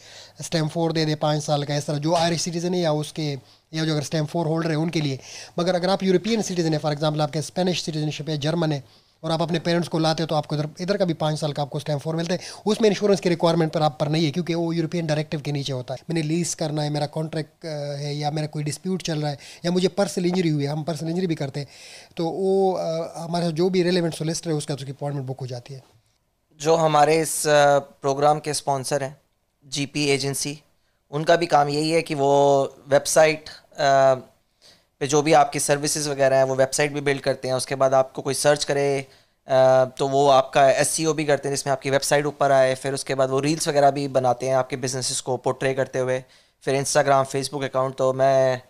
[0.42, 3.30] स्टैम फोर दे दे पाँच साल का इस तरह जो आयरिश सिटीज़न है या उसके
[3.74, 5.18] या जो अगर स्टैम फोर होल्डर है उनके लिए।
[5.58, 8.82] मगर अगर आप यूरोपियन सिटीज़न है फॉर एग्ज़ाम्पल आपके स्पेनिश सिटीजनशिप है जर्मन है
[9.24, 11.52] और आप अपने पेरेंट्स को लाते हो तो आपको इधर इधर का भी पाँच साल
[11.52, 14.30] का आपको स्टैम्प फोर मिलता है। उसमें इंश्योरेंस की रिक्वायरमेंट पर आप पर नहीं है,
[14.30, 18.14] क्योंकि वो यूरोपियन डायरेक्टिव के नीचे होता है। मैंने लीज करना है, मेरा कॉन्ट्रैक्ट है
[18.16, 21.10] या मेरा कोई डिस्प्यूट चल रहा है, या मुझे पर्सनल इंजरी हुई है, हम पर्सनल
[21.10, 21.68] इंजरी भी करते हैं
[22.16, 22.76] तो वो
[23.16, 25.82] हमारे जो भी रिलेवेंट सोलिस्टर है, उसका उसकी अपॉइंटमेंट बुक हो जाती है।
[26.60, 29.16] जो हमारे इस प्रोग्राम के स्पॉन्सर हैं
[29.64, 30.58] जीपी एजेंसी
[31.12, 32.30] उनका भी काम यही है कि वो
[32.88, 33.48] वेबसाइट
[35.04, 37.94] पे जो भी आपकी सर्विसेज़ वगैरह हैं, वो वेबसाइट भी बिल्ड करते हैं, उसके बाद
[37.94, 38.88] आपको कोई सर्च करे
[39.98, 43.30] तो वो आपका एस भी करते हैं, जिसमें आपकी वेबसाइट ऊपर आए, फिर उसके बाद
[43.30, 46.22] वो रील्स वगैरह भी बनाते हैं आपके बिज़नेस को पोर्ट्रे करते हुए।
[46.64, 48.60] फिर इंस्टाग्राम फेसबुक अकाउंट तो मैं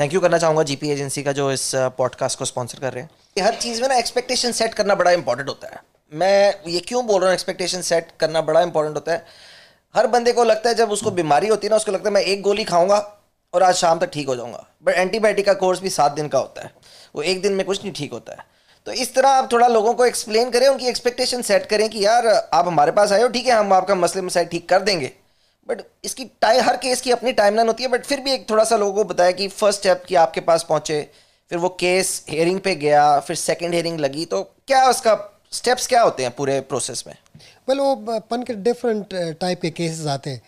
[0.00, 3.44] थैंक यू करना चाहूँगा जीपी एजेंसी का, जो इस पॉडकास्ट को स्पॉन्सर कर रहे हैं।
[3.44, 5.82] हर चीज़ में ना एक्सपेक्टेशन सेट करना बड़ा इंपॉर्टेंट होता है।
[6.12, 9.24] मैं ये क्यों बोल रहा हूँ एक्सपेक्टेशन सेट करना बड़ा इंपॉर्टेंट होता है?
[9.94, 12.22] हर बंदे को लगता है जब उसको बीमारी होती है ना, उसको लगता है मैं
[12.22, 12.98] एक गोली खाऊँगा
[13.54, 16.38] और आज शाम तक ठीक हो जाऊँगा। बट एंटीबायोटिक का कोर्स भी सात दिन का
[16.38, 16.70] होता है।
[17.14, 18.52] वो एक दिन में कुछ नहीं ठीक होता है।
[18.86, 22.26] तो इस तरह आप थोड़ा लोगों को एक्सप्लेन करें उनकी एक्सपेक्टेशन सेट करें कि यार
[22.26, 25.10] आप हमारे पास आए हो ठीक है हम आपका मसले मसाइल ठीक कर देंगे।
[25.68, 28.64] बट इसकी टाइम हर केस की अपनी टाइमलाइन होती है बट फिर भी एक थोड़ा
[28.64, 31.00] सा लोगों को बताया कि फ़र्स्ट स्टेप कि आपके पास पहुँचे
[31.50, 35.14] फिर वो केस हेयरिंग पे गया फिर सेकंड हेयरिंग लगी तो क्या उसका
[35.52, 37.14] स्टेप्स क्या होते हैं पूरे प्रोसेस में?
[37.68, 40.42] वेल well, वो पन के डिफरेंट टाइप के केसेस आते हैं।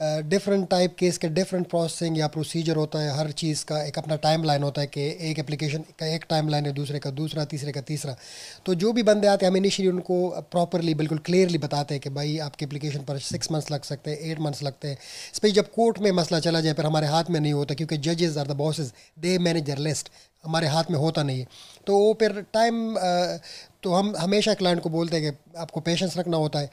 [0.00, 4.16] डिफरेंट टाइप केस के डिफरेंट प्रोसेसिंग या प्रोसीजर होता है, हर चीज़ का एक अपना
[4.18, 7.44] टाइम लाइन होता है कि एक एप्लीकेशन का एक टाइम लाइन है, दूसरे का दूसरा,
[7.44, 8.16] तीसरे का तीसरा।
[8.66, 12.10] तो जो भी बंदे आते हैं, हम इनिशियली उनको प्रॉपरली बिल्कुल क्लियरली बताते हैं कि
[12.10, 14.98] भाई आपके एप्लीकेशन पर सिक्स मंथ्स लग सकते हैं एट मंथ्स लगते हैं।
[15.34, 18.38] स्पेशली जब कोर्ट में मसला चला जाए फिर हमारे हाथ में नहीं होता, क्योंकि जजेज
[18.38, 20.10] are the bosses they manager list
[20.44, 21.46] हमारे हाथ में होता नहीं है।
[21.86, 22.94] तो वो फिर टाइम
[23.82, 26.70] तो हम हमेशा क्लाइंट को बोलते हैं कि आपको पेशेंस रखना होता है।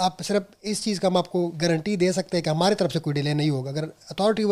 [0.00, 2.98] आप सिर्फ़ इस चीज़ का हम आपको गारंटी दे सकते हैं कि हमारे तरफ़ से
[2.98, 4.42] कोई डिले नहीं होगा। अगर अथॉरिटी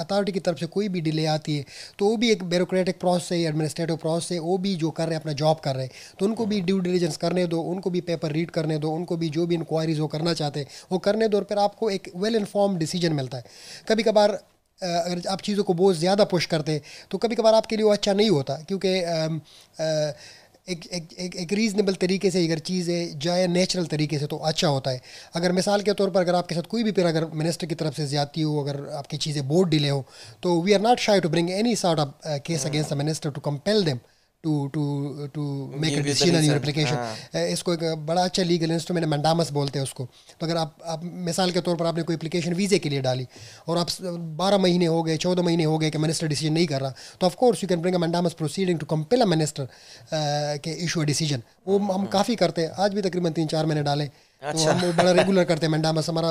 [0.00, 1.64] अथॉरिटी की तरफ़ से कोई भी डिले आती है
[1.98, 5.14] तो वो भी एक ब्यूरोक्रेटिक प्रोसेस है एडमिनिस्ट्रेटिव प्रोसेस है, वो भी जो कर रहे
[5.14, 8.00] हैं, अपना जॉब कर रहे हैं। तो उनको भी ड्यू डिलीजेंस करने दो, उनको भी
[8.02, 11.28] पेपर रीड करने दो, उनको भी जो भी इंक्वायरीज वो करना चाहते हैं, वो करने
[11.28, 13.44] दो और फिर आपको एक वेल इन्फॉर्म डिसीज़न मिलता है।
[13.88, 14.38] कभी कभार
[14.82, 16.80] अगर आप चीज़ों को बहुत ज़्यादा पुश करते
[17.10, 18.88] तो कभी कभार आपके लिए वो अच्छा नहीं होता, क्योंकि
[20.66, 24.68] एक एक एक, एक रीज़नेबल तरीके से अगर चीज़ें जाए नेचुरल तरीके से तो अच्छा
[24.68, 25.00] होता है।
[25.36, 27.94] अगर मिसाल के तौर पर अगर आपके साथ कोई भी फिर अगर मिनिस्टर की तरफ़
[27.94, 30.04] से ज़्यादा हो अगर आपकी चीज़ें बोर्ड डिले हो
[30.42, 33.40] तो we are not shy to bring any sort of case against the minister to
[33.40, 33.98] compel them
[34.44, 34.82] to to
[35.34, 35.42] to
[35.80, 39.84] make a decision on your application इसको एक बड़ा अच्छा लीगल इंस्ट्रूमेंट मंडामस बोलते हैं
[39.84, 40.04] उसको।
[40.40, 43.26] तो अगर आप आप मिसाल के तौर पर आपने कोई एप्लीकेशन वीज़े के लिए डाली
[43.68, 43.88] और आप
[44.40, 47.26] बारह महीने हो गए चौदह महीने हो गए कि मिनिस्टर डिसीज़न नहीं कर रहा तो
[47.26, 49.68] of course you can bring a mandamus proceeding to compel a minister
[50.64, 53.82] के इशू अ डिसीज़न वो हम काफ़ी करते हैं। आज भी तकरीबन तीन चार महीने
[53.84, 54.10] डाले।
[54.42, 56.28] अच्छा। तो हम बड़ा रेगुलर करते हैं मंडामस हमारा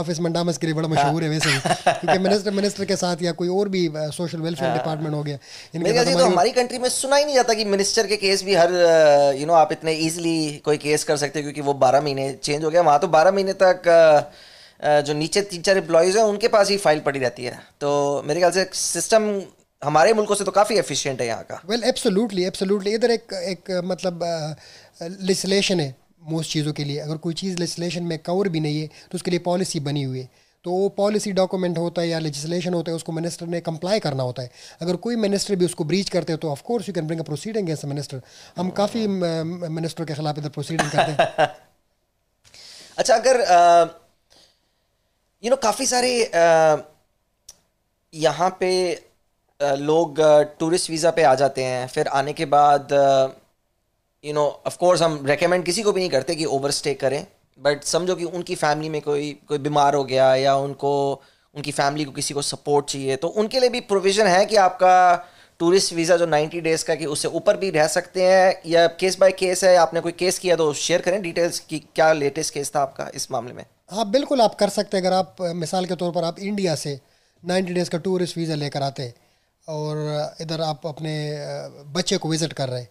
[0.00, 3.48] ऑफ़िस मंडामस के लिए बड़ा मशहूर है वैसे क्योंकि मिनिस्टर मिनिस्टर के साथ या कोई
[3.50, 3.80] और भी
[4.16, 5.38] सोशल वेलफेयर डिपार्टमेंट हो। गया
[5.74, 8.74] इनके तो हमारी कंट्री में सुना ही नहीं जाता कि मिनिस्टर के केस भी हर
[9.38, 12.70] यू नो आप इतने इजीली कोई केस कर सकते क्योंकि वो बारह महीने चेंज हो
[12.70, 13.88] गया। वहाँ तो बारह महीने तक
[15.06, 17.88] जो नीचे तीन चार एम्प्लॉयज़ हैं उनके पास ही फ़ाइल पड़ी रहती है। तो
[18.26, 19.30] मेरे ख्याल से सिस्टम
[19.82, 23.70] हमारे मुल्कों से तो काफ़ी एफिशिएंट है यहाँ का। वेल एब्सोल्युटली एब्सोल्युटली इधर एक एक
[23.86, 24.24] मतलब
[25.02, 28.86] लेजिस्लेशन है। मोस्ट चीज़ों के लिए। अगर कोई चीज़ लेजिस्लेशन में कवर भी नहीं है
[28.86, 30.28] तो उसके लिए पॉलिसी बनी हुई है।
[30.64, 34.22] तो वो पॉलिसी डॉक्यूमेंट होता है या लेजिस्लेशन होता है उसको मिनिस्टर ने कंप्लाई करना
[34.22, 34.50] होता है।
[34.82, 37.24] अगर कोई मिनिस्टर भी उसको ब्रीच करते हैं तो of course you can bring a
[37.24, 38.20] proceeding as minister
[38.56, 41.48] हम काफ़ी मिनिस्टर के खिलाफ इधर प्रोसीडिंग करते हैं।
[42.98, 43.40] अच्छा अगर
[45.42, 46.10] यू नो काफ़ी सारे
[48.12, 48.70] यहाँ पे
[49.60, 50.20] लोग
[50.58, 52.92] टूरिस्ट वीज़ा पे आ जाते हैं फिर आने के बाद
[54.24, 57.24] यू नो ऑफ़ कोर्स हम रेकमेंड किसी को भी नहीं करते कि ओवर स्टे करें
[57.58, 60.92] बट समझो कि उनकी फैमिली में कोई कोई बीमार हो गया या उनको,
[61.54, 64.92] उनकी फैमिली को किसी को सपोर्ट चाहिए तो उनके लिए भी प्रोविज़न है कि आपका
[65.60, 69.18] टूरिस्ट वीज़ा जो 90 डेज़ का कि उससे ऊपर भी रह सकते हैं, या केस
[69.18, 72.72] बाय केस है, आपने कोई केस किया तो शेयर करें डिटेल्स कि क्या लेटेस्ट केस
[72.76, 75.94] था आपका इस मामले में। हाँ बिल्कुल आप कर सकते हैं, अगर आप, मिसाल के
[75.96, 76.98] तौर पर आप इंडिया से
[77.42, 79.12] 90 डेज़ का टूरिस्ट वीज़ा लेकर आते
[79.68, 81.14] और इधर आप अपने
[81.94, 82.88] बच्चे को विज़िट कर रहे हैं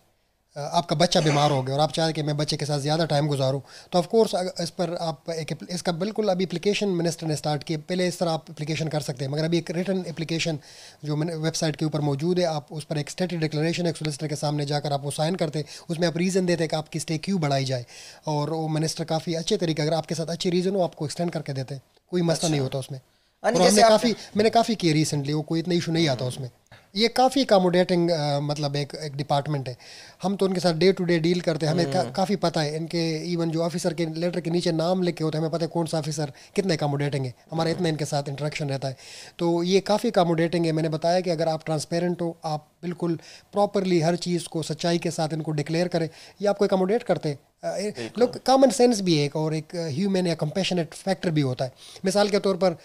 [0.60, 3.28] आपका बच्चा बीमार हो गया और आप चाहते कि मैं बच्चे के साथ ज़्यादा टाइम
[3.28, 7.64] गुजारूँ तो ऑफ़ कोर्स इस पर आप एक इसका बिल्कुल अभी एप्लीकेशन मिनिस्टर ने स्टार्ट
[7.64, 10.60] किया। पहले इस तरह आप एप्लीकेशन कर सकते हैं मगर अभी एक रिटर्न एप्लीकेशन
[11.06, 14.36] जो वेबसाइट के ऊपर मौजूद है आप उस पर एक स्टेटेड डिक्लेरेशन एक सोलिसिटर के
[14.36, 17.66] सामने जाकर आप वो साइन करते उसमें आप रीज़न देते कि आपकी स्टे क्यों बढ़ाई
[17.66, 17.86] जाए।
[18.28, 21.54] और वो मिनिस्टर काफ़ी अच्छे तरीके अगर आपके साथ अच्छे रीज़न हो आपको एक्सटेंड करके
[21.54, 21.80] देते
[22.12, 23.00] कोई मसला अच्छा। नहीं होता उसमें।
[23.44, 26.50] और हमने काफ़ी मैंने काफ़ी किया रिसेंटली वो कोई इतना इशू नहीं आता उसमें।
[26.96, 28.10] ये काफ़ी अकोमोडेटिंग
[28.44, 29.76] मतलब एक एक डिपार्टमेंट है।
[30.24, 32.62] हम तो उनके साथ डे टू डे डील करते हैं। हमें का, हम्म। काफ़ी पता
[32.62, 33.02] है। इनके
[33.34, 35.86] इवन जो ऑफिसर के लेटर के नीचे नाम लिखे होते हैं हमें पता है कौन
[35.86, 38.98] सा ऑफिसर कितने अकोमोडेटिंग है। हमारा इतना इनके साथ इंटरेक्शन रहता है।
[39.40, 43.16] तो ये काफ़ी अकोमोडेटिंग है। मैंने बताया कि अगर आप ट्रांसपेरेंट हो आप बिल्कुल
[43.54, 46.10] प्रॉपरली हर चीज़ को सच्चाई के साथ इनको डिक्लेयर करें।
[46.42, 50.94] ये आपको अकोमोडेट करते हैं। लोग कॉमन सेंस भी एक और एक ह्यूमन या कंपेशनेट
[50.96, 51.72] फैक्टर भी होता है।
[52.06, 52.78] मिसाल के तौर पर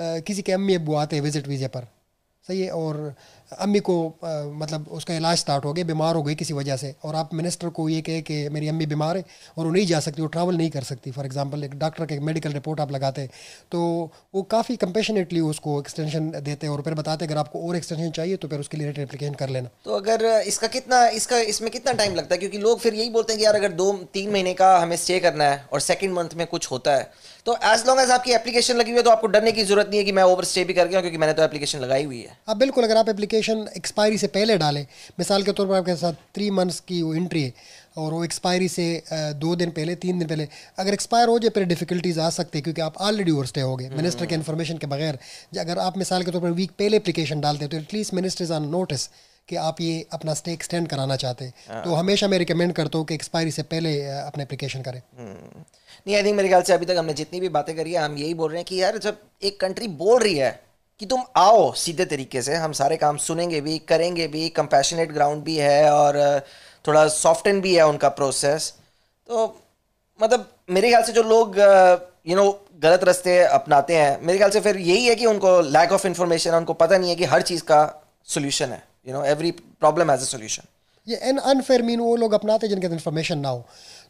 [0.00, 1.86] किसी के अम्मी अबू आते हैं विज़िट वीज़े पर।
[2.44, 2.70] सही है?
[2.70, 3.14] और
[3.52, 3.94] अम्मी को
[4.24, 7.34] आ, मतलब उसका इलाज स्टार्ट हो गया बीमार हो गई किसी वजह से। और आप
[7.34, 9.24] मिनिस्टर को ये कहे कि मेरी अम्मी बीमार है
[9.56, 12.14] और वो नहीं जा सकती वो ट्रैवल नहीं कर सकती। फॉर एग्जांपल एक डॉक्टर का
[12.14, 13.28] एक मेडिकल रिपोर्ट आप लगाते
[13.72, 13.80] तो
[14.34, 18.48] वो काफ़ी कंपेशनेटली उसको एक्सटेंशन देते और फिर बताते अगर आपको और एक्सटेंशन चाहिए तो
[18.48, 22.14] फिर उसके लिए रेट एप्लीकेशन कर लेना। तो अगर इसका कितना इसका इसमें कितना टाइम
[22.14, 22.38] लगता है?
[22.38, 25.18] क्योंकि लोग फिर यही बोलते हैं कि यार अगर दो तीन महीने का हमें स्टे
[25.20, 27.10] करना है और सेकेंड मंथ में कुछ होता है
[27.46, 29.98] तो एज लॉन्ग एज आपकी एप्लीकेशन लगी हुई है तो आपको डरने की ज़रूरत नहीं
[29.98, 32.36] है कि मैं ओवर स्टे भी कर गया क्योंकि मैंने तो एप्लीकेशन लगाई हुई है।
[32.48, 34.86] हाँ बिल्कुल अगर आप एप्लीकेशन एप्लीकेशन एक्सपायरी से पहले डालें।
[35.18, 37.52] मिसाल के तौर पर आपके साथ थ्री मंथ्स की वो एंट्री है
[37.96, 38.86] और वो एक्सपायरी से
[39.36, 42.62] दो दिन पहले तीन दिन पहले। अगर एक्सपायर हो जाए फिर डिफिकल्टीज आ सकती है
[42.62, 45.18] क्योंकि आप ऑलरेडी ओवर स्टे हो गए मिनिस्टर के इन्फॉर्मेशन के बगैर।
[45.58, 48.52] अगर आप मिसाल के तौर पर वीक पहले एप्लीकेशन डालते हैं तो at least minister is
[48.52, 49.08] on notice
[49.48, 53.06] कि आप ये अपना स्टे एक्सटेंड कराना चाहते हैं। तो हमेशा मैं रिकमेंड करता हूँ
[53.06, 56.96] कि एक्सपायरी से पहले अपना एप्लीकेशन करें। नहीं आई थिंक मेरे ख्याल से अभी तक
[56.98, 59.60] हमने जितनी भी बातें करी है हम यही बोल रहे हैं कि यार जब एक
[59.60, 60.58] कंट्री बोल रही है
[61.00, 65.42] कि तुम आओ सीधे तरीके से, हम सारे काम सुनेंगे भी, करेंगे भी कंपैशनेट ग्राउंड
[65.44, 66.18] भी है और
[66.84, 68.72] थोड़ा सॉफ्टन भी है उनका प्रोसेस
[69.28, 69.46] तो
[70.20, 71.56] मतलब मेरे ख्याल से जो लोग
[72.28, 72.44] यू नो
[72.82, 76.54] गलत रास्ते अपनाते हैं, मेरे ख्याल से फिर यही है कि उनको लैक ऑफ़ इन्फॉर्मेशन
[76.54, 77.80] उनको पता नहीं है कि हर चीज़ का
[78.28, 80.62] सोल्यूशन है। You know every problem has a solution
[81.06, 83.66] ये एन अनफेयर मीन वो लोग अपनाते हैं जिनके इन्फॉर्मेशन ना हो।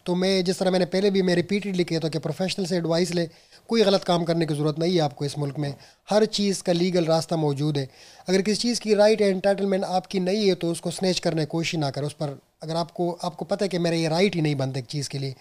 [0.07, 3.14] तो मैं जिस तरह मैंने पहले भी मैं रिपीटेडली किया था कि प्रोफेशनल से एडवाइस
[3.14, 3.26] ले,
[3.68, 5.74] कोई गलत काम करने की ज़रूरत नहीं है आपको इस मुल्क में।
[6.09, 7.88] हर चीज़ का लीगल रास्ता मौजूद है।
[8.28, 11.46] अगर किसी चीज़ की राइट है इंटाइटलमेंट आपकी नहीं है तो उसको स्नेच करने की
[11.48, 14.40] कोशिश ना करें। उस पर अगर आपको आपको पता है कि मेरा ये राइट ही
[14.40, 15.34] नहीं बनता एक चीज़ के लिए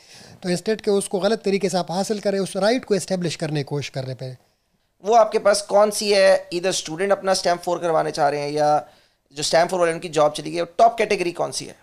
[0.44, 3.60] तो इंस्टेड के उसको गलत तरीके से आप हासिल करें, उस राइट को इस्टेब्लिश करने
[3.60, 4.36] की कोशिश करने पर
[5.04, 6.48] वो आपके पास कौन सी है?
[6.54, 8.90] इधर स्टूडेंट अपना स्टैम्प फोर करवाने चाह रहे हैं या
[9.38, 11.76] जो स्टैम्प फोर वाले उनकी जॉब चली गई टॉप कैटेगरी कौन सी है?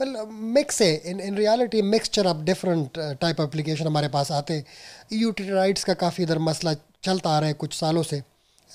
[0.00, 0.16] वेल
[0.54, 0.94] मिक्स है.
[1.06, 4.64] In in reality mixture of different type application हमारे पास आते हैं.
[5.12, 8.22] यू राइट्स का काफ़ी इधर मसला चलता आ रहा है कुछ सालों से.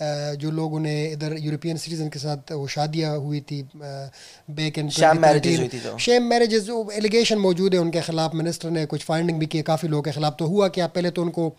[0.02, 6.24] जो लोगों ने इधर यूरोपियन सिटीजन के साथ वो शादियाँ हुई थी back in sham
[6.26, 10.12] marriages allegation मौजूद है उनके खिलाफ। मिनिस्टर ने कुछ फाइंडिंग भी किए काफ़ी लोगों के
[10.12, 10.88] खिलाफ। तो हुआ क्या?
[10.90, 11.50] पहले तो उनको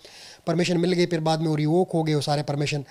[0.47, 2.85] परमिशन मिल गई फिर बाद में वो रिवोक हो गए वो सारे परमिशन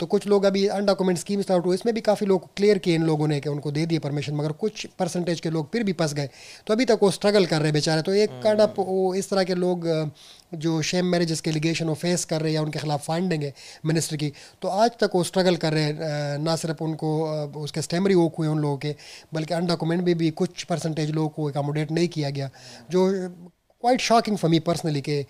[0.00, 3.02] तो कुछ लोग अभी अनडॉक्यूमेंट स्कीम स्टार्ट हुए इसमें भी काफ़ी लोग क्लियर किए इन
[3.04, 6.14] लोगों ने कि उनको दे दिए परमिशन मगर कुछ परसेंटेज के लोग फिर भी फंस
[6.14, 6.28] गए।
[6.66, 9.44] तो अभी तक वो स्ट्रगल कर रहे बेचारे। तो एक काइंड ऑफ़ वो इस तरह
[9.44, 9.86] के लोग
[10.52, 13.52] जो शेम मैरिजेस के एलिगेशन वो फेस कर रहे हैं या उनके खिलाफ फाइंडिंग है
[13.84, 14.32] मिनिस्टर की
[14.62, 17.12] तो आज तक वो स्ट्रगल कर रहे हैं ना सिर्फ़ उनको
[17.60, 18.94] उसके स्टेमरी वोक हुए उन लोगों के
[19.32, 22.50] बल्कि अनडॉक्यूमेंट में भी कुछ परसेंटेज लोगों को एकोमोडेट नहीं किया गया
[22.90, 23.08] जो
[23.82, 25.24] quite shocking for me personally के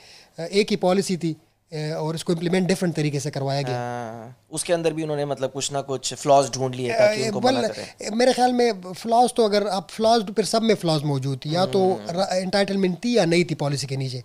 [0.52, 1.36] एक ही पॉलिसी थी
[1.72, 5.50] और इसको इम्प्लीमेंट डिफरेंट तरीके से करवाया गया आ, हाँ, उसके अंदर भी उन्होंने मतलब
[5.50, 9.44] कुछ ना कुछ फ्लॉज ढूंढ लिए ताकि उनको मना करें मेरे ख्याल में फ्लॉज तो
[9.44, 13.24] अगर आप फ्लॉज फिर सब में फ्लॉज मौजूद थी या तो इंटाइटलमेंट हम्म। थी या
[13.26, 14.22] नहीं थी पॉलिसी के नीचे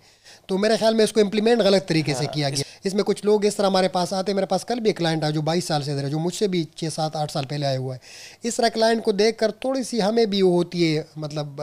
[0.48, 3.44] तो मेरे ख्याल में इसको इम्प्लीमेंट गलत तरीके से हाँ, किया गया। इसमें कुछ लोग
[3.44, 5.68] इस तरह हमारे पास आते हैं। मेरे पास कल भी एक क्लाइंट आया जो बाईस
[5.68, 8.00] साल से इधर है जो मुझसे भी छः सात आठ साल पहले आया हुआ है।
[8.44, 11.56] इस तरह क्लाइंट को देख कर थोड़ी सी हमें भी वो होती है मतलब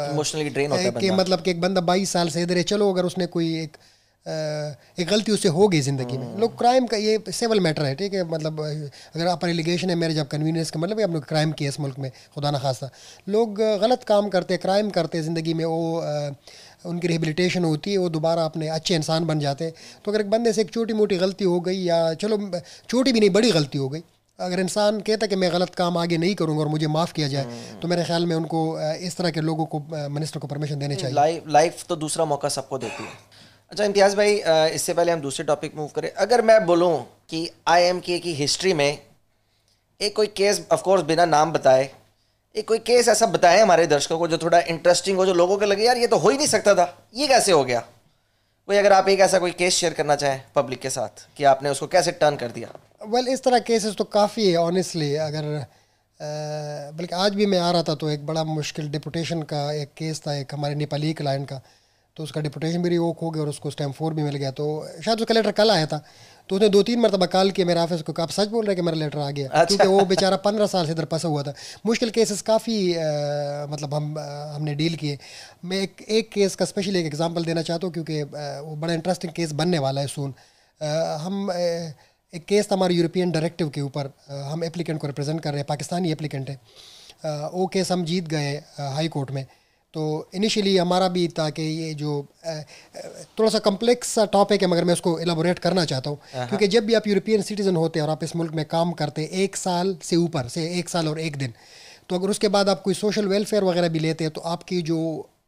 [1.00, 3.78] कि मतलब कि एक बंदा बाईस साल से इधर है चलो अगर उसने कोई एक
[4.26, 8.14] एक गलती उससे हो गई ज़िंदगी में। लोग क्राइम का ये सिविल मैटर है ठीक
[8.14, 8.24] है?
[8.26, 12.00] मतलब अगर आप एलिगेशन है मेरे जब कन्वीनियंस का मतलब आपने क्राइम किया इस मुल्क
[12.00, 12.90] में खुदा ना खासा
[13.30, 16.00] लोग गलत काम करते क्राइम करते ज़िंदगी में वो
[16.86, 19.74] उनकी रिहेबिलिटेशन होती है वो दोबारा अपने अच्छे इंसान बन जाते हैं।
[20.06, 22.38] तो अगर एक बंदे से एक छोटी मोटी गलती हो गई या चलो
[22.90, 24.04] छोटी भी नहीं बड़ी गलती हो गई
[24.40, 27.78] अगर इंसान कहता कि मैं गलत काम आगे नहीं करूँगा और मुझे माफ़ किया जाए
[27.82, 28.62] तो मेरे ख्याल में उनको
[29.02, 29.80] इस तरह के लोगों को
[30.10, 33.10] मिनिस्टर को परमिशन देने चाहिए। लाइफ तो दूसरा मौका सबको देती है।
[33.72, 34.36] अच्छा इम्तियाज़ भाई
[34.72, 36.98] इससे पहले हम दूसरे टॉपिक मूव करें। अगर मैं बोलूँ
[37.30, 38.98] कि आई एम के की हिस्ट्री में
[40.00, 41.90] एक कोई केस ऑफकोर्स बिना नाम बताए
[42.56, 45.66] एक कोई केस ऐसा बताए हमारे दर्शकों को जो थोड़ा इंटरेस्टिंग हो जो लोगों को
[45.66, 46.86] लगे यार ये तो हो ही नहीं सकता था।
[47.16, 47.80] ये कैसे हो गया?
[48.68, 51.70] कोई अगर आप एक ऐसा कोई केस शेयर करना चाहें पब्लिक के साथ कि आपने
[51.70, 52.70] उसको कैसे टर्न कर दिया?
[53.02, 55.66] वेल well, इस तरह केसेस तो काफ़ी है ऑनेस्टली अगर
[56.98, 60.22] बल्कि आज भी मैं आ रहा था तो एक बड़ा मुश्किल डिपुटेशन का एक केस
[60.28, 61.62] था एक हमारे नेपाली क्लाइंट का।
[62.18, 64.66] तो उसका डिपुटेशन भी रिवोक हो गया और उसको स्टैम्प फोर भी मिल गया। तो
[65.06, 66.04] शायद उसका लेटर कल आया था।
[66.50, 68.76] तो उसने दो तीन मरतबा कॉल किया मेरे ऑफ़िस को आप सच बोल रहे हैं
[68.76, 69.50] कि मेरा लेटर आ गया?
[69.50, 71.54] अच्छा। क्योंकि वो बेचारा पंद्रह साल से इधर फंसा हुआ था।
[71.86, 72.78] मुश्किल केसेस काफ़ी
[73.72, 75.18] मतलब हम आ, हमने डील किए।
[75.66, 79.34] मैं एक एक केस का स्पेशली एक एग्जांपल देना चाहता हूँ क्योंकि वो बड़ा इंटरेस्टिंग
[79.34, 80.34] केस बनने वाला है सोन
[81.22, 84.12] हम एक केस था हमारे यूरोपियन डायरेक्टिव के ऊपर।
[84.52, 86.60] हम एप्लीकेंट को रिप्रेजेंट कर रहे हैं पाकिस्तानी एप्लीकेंट है।
[87.54, 89.46] वो केस हम जीत गए हाई कोर्ट में।
[89.94, 92.14] तो इनिशियली हमारा भी था कि ये जो
[93.40, 96.68] थोड़ा सा कम्प्लेक्स सा टॉपिक है मगर मैं उसको एलाबोरेट करना चाहता हूँ हाँ। क्योंकि
[96.68, 99.30] जब भी आप यूरोपियन सिटीज़न होते हैं और आप इस मुल्क में काम करते हैं
[99.42, 101.54] एक साल से ऊपर से एक साल और एक दिन
[102.10, 105.00] तो अगर उसके बाद आप कोई सोशल वेलफेयर वगैरह भी लेते हैं तो आपकी जो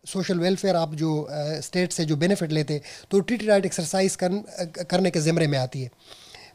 [0.05, 1.15] सोशल वेलफेयर आप जो
[1.61, 2.81] स्टेट से जो बेनिफिट लेते
[3.11, 4.15] तो ट्रीटी राइट एक्सरसाइज
[4.85, 5.89] करने के ज़मरे में आती है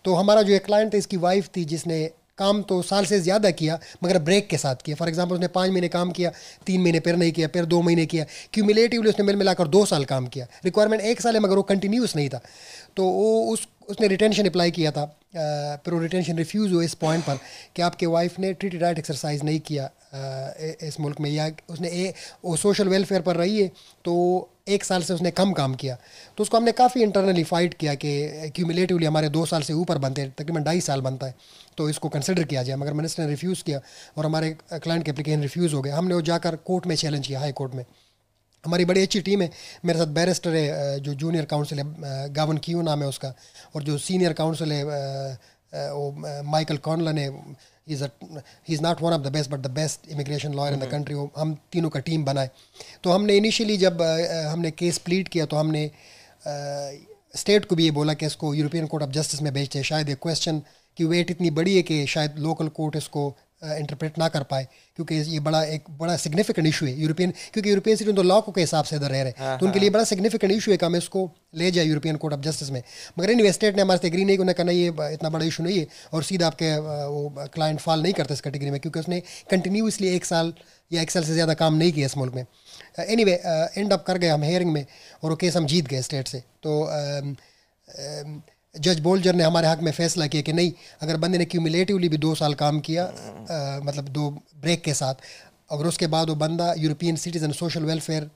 [0.05, 1.99] तो हमारा जो एक क्लाइंट है इसकी वाइफ थी जिसने
[2.41, 5.71] काम तो साल से ज़्यादा किया, मगर ब्रेक के साथ किया। फॉर एग्जांपल उसने पाँच
[5.71, 6.33] महीने काम किया,
[6.67, 10.05] तीन महीने फिर नहीं किया, फिर दो महीने किया। क्यूमुलेटिवली उसने मिल मिलाकर दो साल
[10.05, 12.41] काम किया। रिक्वायरमेंट एक साल है, मगर वो कंटिन्यूस नहीं था।
[12.97, 15.05] तो वो उस, उसने रिटेंशन अप्लाई किया था।
[15.85, 17.39] फिर वो रिटेंशन रिफ्यूज़ हुआ इस पॉइंट पर
[17.77, 19.91] कि आपके वाइफ ने ट्रीटी डाइट एक्सरसाइज नहीं किया
[20.83, 22.13] इस मुल्क में। या उसने ए,
[22.45, 23.69] वो सोशल वेलफेयर पर रही है
[24.05, 24.15] तो
[24.69, 25.97] एक साल से उसने कम काम किया।
[26.39, 30.23] तो उसको हमने काफ़ी इंटरनली फाइट किया कि क्यूमुलेटिवली हमारे दो साल से ऊपर बनते
[30.23, 31.35] हैं, तकरीबन ढाई साल बनता है।
[31.81, 33.81] तो इसको कंसिडर किया जाए। मगर मिनिस्टर ने रिफ्यूज़ किया
[34.17, 37.41] और हमारे क्लाइंट के एप्लीकेशन रिफ्यूज़ हो गए। हमने वो जाकर कोर्ट में चैलेंज किया
[37.41, 37.85] हाई कोर्ट में।
[38.65, 39.51] हमारी बड़ी अच्छी टीम है।
[39.85, 41.85] मेरे साथ बैरिस्टर है जो जूनियर काउंसिल है
[42.35, 43.33] गावन क्यू नाम है उसका
[43.75, 44.83] और जो सीनियर काउंसिल है
[45.73, 47.29] वो माइकल कॉनलन है।
[47.89, 50.91] Is he is not one of the best but the best immigration lawyer in the
[50.91, 52.51] country वो हम तीनों का टीम बनाए।
[53.03, 55.91] तो हमने इनिशियली जब हमने केस प्लीट किया तो हमने
[57.35, 60.09] स्टेट को भी ये बोला कि इसको यूरोपियन कोर्ट ऑफ़ जस्टिस में भेजते हैं शायद
[60.09, 60.63] ये क्वेश्चन
[61.01, 63.33] की वेट इतनी बड़ी है कि शायद लोकल कोर्ट इसको
[63.63, 67.97] इंटरप्रेट ना कर पाए क्योंकि ये बड़ा एक बड़ा सिग्निफिकेंट इशू है यूरोपियन क्योंकि यूरोपियन
[67.97, 69.91] सिटीजन तो लॉ के हिसाब से इधर रह रहे हैं। हाँ, तो उनके हाँ। लिए
[69.91, 71.25] बड़ा सिग्निफिकेंट इशू है कि हम इसको
[71.55, 72.83] ले जाए यूरोपियन कोर्ट ऑफ़ जस्टिस में।
[73.19, 75.79] मगर इन स्टेट ने हमारे से एग्री नहीं उन्हें कहना ये इतना बड़ा इशू नहीं
[75.79, 79.21] है और सीधा आपके वो क्लाइंट फॉल नहीं करते इस कैटेगरी में क्योंकि उसने
[79.51, 80.53] कंटिन्यूसली एक साल
[80.91, 82.45] या एक साल से ज़्यादा काम नहीं किया इस मुल्क में।
[83.01, 83.35] एनी वे
[83.77, 84.85] एंड अप कर गए हम हेयरिंग में
[85.23, 86.73] और वो केस हम जीत गए स्टेट से। तो
[88.79, 92.17] जज बोल्जर ने हमारे हक में फैसला किया कि नहीं अगर बंदे ने क्यूमुलेटिवली भी
[92.17, 95.15] दो साल काम किया आ, मतलब दो ब्रेक के साथ
[95.71, 98.31] अगर उसके बाद वो बंदा यूरोपियन सिटीज़न सोशल वेलफेयर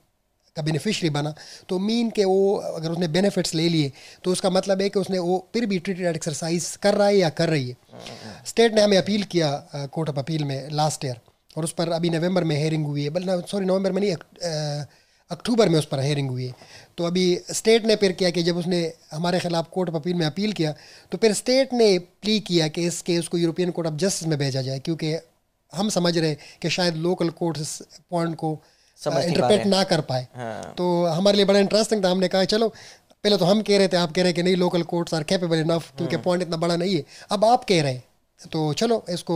[0.55, 1.33] का बेनिफिशरी बना
[1.69, 3.91] तो मीन के वो अगर उसने बेनिफिट्स ले लिए
[4.23, 7.29] तो उसका मतलब है कि उसने वो फिर भी ट्रीटेड एक्सरसाइज कर रहा है या
[7.29, 7.77] कर रही है।
[8.45, 11.19] स्टेट ने हमें अपील किया कोर्ट ऑफ़ अपील में लास्ट ईयर
[11.57, 14.11] और उस पर अभी नवंबर में हेयरिंग हुई है बल सॉरी नवंबर में नहीं
[15.31, 16.53] अक्टूबर में उस पर हेयरिंग हुई है
[16.97, 20.25] तो अभी स्टेट ने फिर किया कि जब उसने हमारे खिलाफ कोर्ट ऑफ़ अपील में
[20.25, 20.73] अपील किया
[21.11, 24.37] तो फिर स्टेट ने प्ली किया कि इस केस को यूरोपियन कोर्ट ऑफ़ जस्टिस में
[24.39, 25.15] भेजा जाए क्योंकि
[25.73, 28.57] हम समझ रहे कि शायद लोकल कोर्ट इस पॉइंट को
[28.99, 33.37] इंटरप्रेट ना कर पाए हाँ। तो हमारे लिए बड़ा इंटरेस्टिंग था हमने कहा चलो पहले
[33.37, 35.59] तो हम कह रहे थे आप कह रहे हैं कि नहीं local courts are capable
[35.59, 38.03] enough क्योंकि पॉइंट हाँ। इतना बड़ा नहीं है अब आप कह रहे हैं
[38.41, 39.35] तो चलो इसको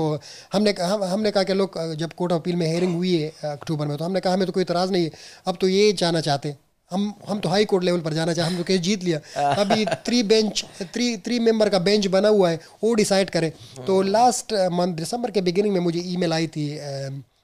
[0.54, 3.88] हमने हम, हमने कहा कि लोग जब कोर्ट ऑफ़ अपील में हेयरिंग हुई है अक्टूबर
[3.88, 5.12] में तो हमने कहा हमें तो कोई इतराज़ नहीं है।
[5.48, 6.56] अब तो ये जाना चाहते
[6.92, 9.20] हम हम तो हाई कोर्ट लेवल पर जाना चाहे हम तो केस जीत लिया।
[9.62, 13.52] अभी three bench three three member का बेंच बना हुआ है वो डिसाइड करें।
[13.88, 16.68] तो लास्ट मंथ दिसंबर के बिगिनिंग में मुझे ईमेल आई थी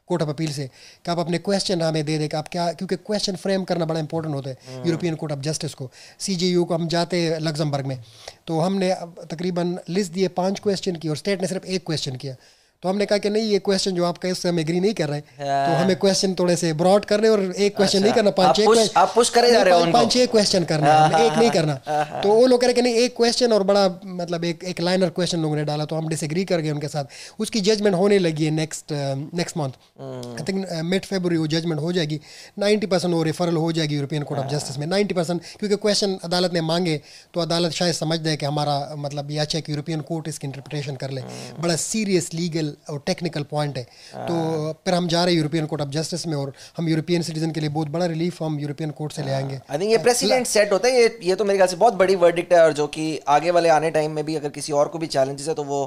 [0.08, 0.68] कोर्ट ऑफ़ अपील से
[1.06, 4.00] कि आप अपने क्वेश्चन हमें दे दें कि आप क्या क्योंकि क्वेश्चन फ्रेम करना बड़ा
[4.00, 5.90] इंपॉर्टेंट होता है यूरोपियन कोर्ट ऑफ़ जस्टिस को।
[6.20, 8.04] सी जी यू को हम जाते हैं लग्जमबर्ग में।
[8.48, 8.94] तो हमने
[9.32, 12.36] तकरीबन लिस्ट दिए पाँच क्वेश्चन की और स्टेट ने सिर्फ़ एक क्वेश्चन किया।
[12.84, 15.22] तो हमने कहा कि नहीं ये क्वेश्चन जो आपका इससे हम एग्री नहीं कर रहे।
[15.22, 18.56] तो हाँ। हमें क्वेश्चन थोड़े से ब्रॉड करने और एक क्वेश्चन नहीं अच्छा। करना पाँच
[18.58, 21.54] छह आप पुश करे जा रहे हो पाँच छह क्वेश्चन करना हाँ, एक नहीं हाँ,
[21.54, 24.82] करना। तो वो लोग कह रहे कि नहीं एक क्वेश्चन और बड़ा मतलब एक एक
[24.82, 28.20] लाइनर क्वेश्चन लोगों ने डाला तो हम डिसएग्री कर गए उनके साथ। उसकी जजमेंट होने
[28.20, 28.94] लगी है next
[29.34, 29.72] next month
[30.02, 32.20] I think mid February वो जजमेंट हो जाएगी।
[32.60, 36.18] नाइन्टी परसेंट वो रेफरल हो जाएगी यूरोपियन कोर्ट ऑफ़ जस्टिस में। नाइन्टी परसेंट क्योंकि क्वेश्चन
[36.24, 37.00] अदालत ने मांगे
[37.34, 40.48] तो अदालत शायद समझ दे कि हमारा मतलब ये अच्छा है कि यूरोपियन कोर्ट इसकी
[40.48, 41.22] इंटरप्रिटेशन कर ले।
[41.60, 43.84] बड़ा सीरियस लीगल और टेक्निकल पॉइंट है।
[44.16, 47.52] तो फिर हम जा रहे हैं यूरोपियन कोर्ट ऑफ़ जस्टिस में और हम यूरोपियन सिटीजन
[47.52, 49.98] के लिए बहुत बड़ा रिलीफ हम यूरोपियन कोर्ट से ले हाँ। आएँगे। आई थिंक ये
[50.00, 52.74] प्रेसिडेंट सेट होता है ये ये तो मेरे ख्याल से बहुत बड़ी वर्डिक्ट है और
[52.74, 55.54] जो कि आगे वाले आने टाइम में भी अगर किसी और को भी चैलेंजेस है
[55.54, 55.86] तो वो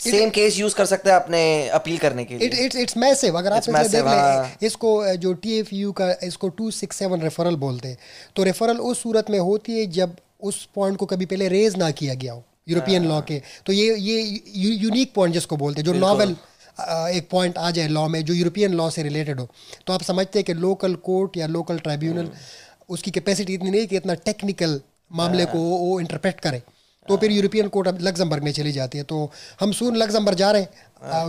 [0.00, 3.38] सेम केस यूज़ कर सकते हैं अपने अपील करने के लिए। इट इट्स इट्स मैसिव
[3.38, 7.98] अगर आप इसे देख लें इसको जो टीएफयू का इसको 267 रेफरल बोलते हैं।
[8.36, 11.90] तो रेफरल उस सूरत में होती है जब उस पॉइंट को कभी पहले रेज ना
[11.92, 14.20] किया गया हो। यूरोपियन लॉ के। तो ये ये
[14.56, 16.36] यूनिक पॉइंट जिसको बोलते हैं जो नॉवल
[17.16, 19.48] एक पॉइंट आ जाए लॉ में जो यूरोपियन लॉ से रिलेटेड हो।
[19.86, 22.28] तो आप समझते हैं कि लोकल कोर्ट या लोकल ट्राइब्यूनल
[22.88, 24.80] उसकी कैपेसिटी इतनी नहीं कि इतना टेक्निकल
[25.12, 26.62] मामले को वो इंटरप्रेट करे।
[27.08, 30.50] तो फिर यूरोपियन कोर्ट अब लग्जमबर्ग में चली जाती है। तो हम सून लग्जमबर्ग जा
[30.50, 30.68] रहे हैं।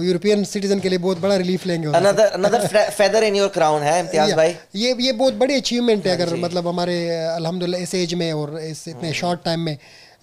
[0.03, 2.61] यूरोपियन सिटीजन के लिए बहुत बड़ा रिलीफ लेंगे another, another
[2.99, 4.55] feather in your crown है इम्तियाज़ भाई?
[4.75, 8.59] ये ये बहुत बड़ी अचीवमेंट है हाँ अगर मतलब हमारे अल्हम्दुलिल्लाह इस एज में और
[8.59, 9.77] इस इतने शॉर्ट टाइम में।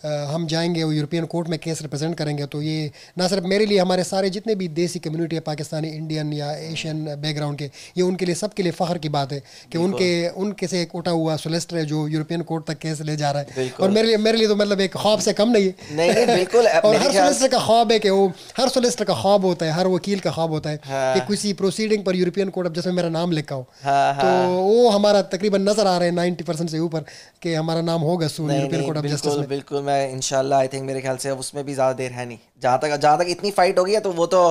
[0.05, 3.79] हम जाएँगे वो यूरोपियन कोर्ट में केस रिप्रेजेंट करेंगे तो ये ना सिर्फ़ मेरे लिए
[3.79, 7.65] हमारे सारे जितने भी देसी कम्युनिटी है पाकिस्तानी इंडियन या एशियन बैकग्राउंड के
[7.97, 9.43] ये उनके लिए सबके लिए फ़ख्र की बात है
[9.73, 10.11] कि उनके
[10.43, 13.43] उनके से एक उठा हुआ सोलिस्टर है जो यूरोपियन कोर्ट तक केस ले जा रहा
[13.43, 16.67] है। और मेरे लिए मेरे लिए तो मतलब एक ख्वाब से कम नहीं है। बिल्कुल।
[16.85, 18.27] और हर सोलिस्टर का ख्वाब है कि वो
[18.59, 21.53] हर सोलिस्टर का ख्वाब होता है हर वकील का ख्वाब होता है हाँ। कि किसी
[21.53, 25.23] प्रोसीडिंग पर यूरोपियन कोर्ट अब जैसे मेरा नाम लिखा हो हाँ, तो हाँ। वो हमारा
[25.35, 27.05] तकरीबन नज़र आ रहा है नाइन्टी परसेंट से ऊपर
[27.43, 31.17] कि हमारा नाम होगा soon European Court of Justice बिल्कुल। मैं आई थिंक मेरे ख्याल
[31.19, 33.99] से अब उसमें भी ज़्यादा देर है नहीं। जहाँ तक जहाँ तक इतनी फाइट होगी
[34.01, 34.43] तो वो तो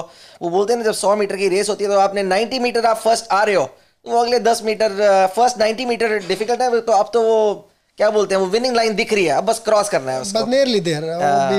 [0.42, 2.86] वो बोलते हैं ना जब सौ मीटर की रेस होती है तो आपने नाइन्टी मीटर
[2.86, 4.96] आप फ़र्स्ट आ रहे हो तो वो अगले दस meter
[5.36, 7.68] first ninety meter difficult है तो अब तो वो
[7.98, 10.39] क्या बोलते हैं वो विनिंग लाइन दिख रही है। अब बस क्रॉस करना है उसको।
[10.39, 11.04] बस नेरली देर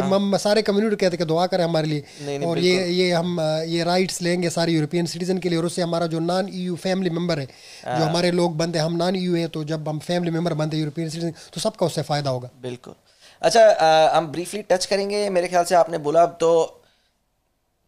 [0.05, 3.41] हम सारे कम्युनिटी कहते हैं दुआ करें हमारे लिए। नहीं, नहीं, और ये ये हम
[3.69, 7.11] ये राइट्स लेंगे सारे यूरोपियन सिटीजन के लिए और उससे हमारा जो नॉन यू फैमिली
[7.11, 9.99] मेंबर है जो हाँ। हमारे लोग बनते हैं हम नॉन यू है तो जब हम
[10.01, 12.95] फैमिली मेंबर बनते हैं यूरोपियन सिटीजन तो सबका उससे फ़ायदा होगा। बिल्कुल।
[13.43, 16.51] अच्छा हम ब्रीफली टच करेंगे। मेरे ख्याल से आपने बोला तो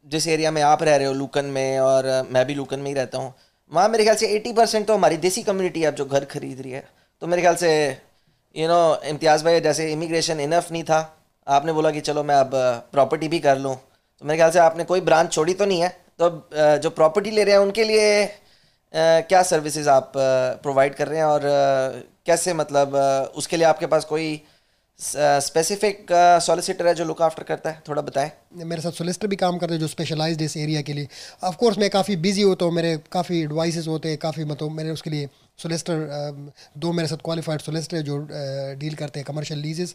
[0.07, 2.94] जिस एरिया में आप रह रहे हो लूकन में, और मैं भी लूकन में ही
[2.94, 3.32] रहता हूँ,
[3.72, 6.61] वहाँ मेरे ख्याल से एटी परसेंट तो हमारी देसी कम्युनिटी है, अब जो घर खरीद
[6.61, 6.84] रही है।
[7.22, 7.70] तो मेरे ख्याल से
[8.55, 10.98] यू नो इम्तियाज़ भाई, जैसे इमिग्रेशन इनफ नहीं था,
[11.46, 12.50] आपने बोला कि चलो मैं अब
[12.92, 15.88] प्रॉपर्टी भी कर लूँ। तो मेरे ख्याल से आपने कोई ब्रांच छोड़ी तो नहीं है।
[16.18, 16.30] तो
[16.78, 18.26] जो प्रॉपर्टी ले रहे हैं, उनके लिए
[18.94, 20.12] क्या सर्विसेज़ आप
[20.62, 21.24] प्रोवाइड कर रहे हैं?
[21.26, 21.40] और
[22.26, 22.94] कैसे मतलब
[23.36, 24.28] उसके लिए आपके पास कोई
[24.99, 26.07] स्पेसिफिक
[26.42, 29.74] सॉलिसिटर है जो लुक आफ्टर करता है, थोड़ा बताएँ। मेरे साथ सोलिसिटर भी काम करते
[29.74, 31.09] हैं जो स्पेशलाइज्ड इस एरिया के लिए।
[31.45, 34.90] ऑफ़ कोर्स मैं काफ़ी बिज़ी होता हूँ, मेरे काफ़ी एडवाइसेस होते हैं, काफ़ी मतलब मेरे
[34.90, 35.28] उसके लिए
[35.59, 38.16] सोलिसिटर दो मेरे साथ क्वालिफाइड सोलिसिटर जो
[38.78, 39.94] डील करते हैं कमर्शियल लीजेस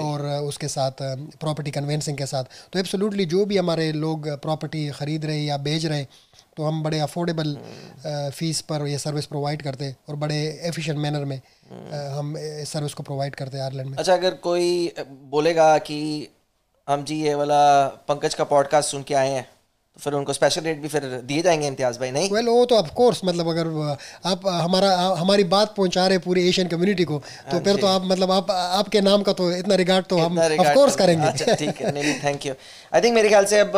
[0.00, 1.02] और उसके साथ
[1.40, 5.56] प्रॉपर्टी कन्वेंसिंग के साथ। तो एब्सोल्युटली जो भी हमारे लोग प्रॉपर्टी ख़रीद रहे हैं या
[5.58, 6.08] बेच रहे हैं
[6.56, 7.56] तो हम बड़े अफोर्डेबल
[8.34, 10.38] फ़ीस पर ये सर्विस प्रोवाइड करते हैं और बड़े
[10.68, 11.40] एफिशिएंट मैनर में
[12.10, 14.92] हम इस सर्विस को प्रोवाइड करते हैं आयरलैंड में। अच्छा अगर कोई
[15.30, 16.00] बोलेगा कि
[16.88, 17.62] हम जी ये वाला
[18.08, 19.46] पंकज का पॉडकास्ट सुन के आए हैं
[19.98, 22.30] फिर उनको स्पेशल रेट भी फिर दिए जाएँगे इम्तियाज़ भाई नहीं?
[22.30, 23.66] वेल वो तो ऑफ़ कोर्स मतलब अगर
[24.26, 27.18] आप हमारा हमारी बात पहुँचा रहे पूरी एशियन कम्युनिटी को
[27.50, 30.48] तो फिर तो आप मतलब आप आपके नाम का तो इतना रिगार्ड तो हम हाँ
[30.50, 32.54] ऑफ़ कोर्स तो- करेंगे। अच्छा ठीक है नहीं थैंक यू
[32.94, 33.72] आई थिंक मेरे ख्याल से अब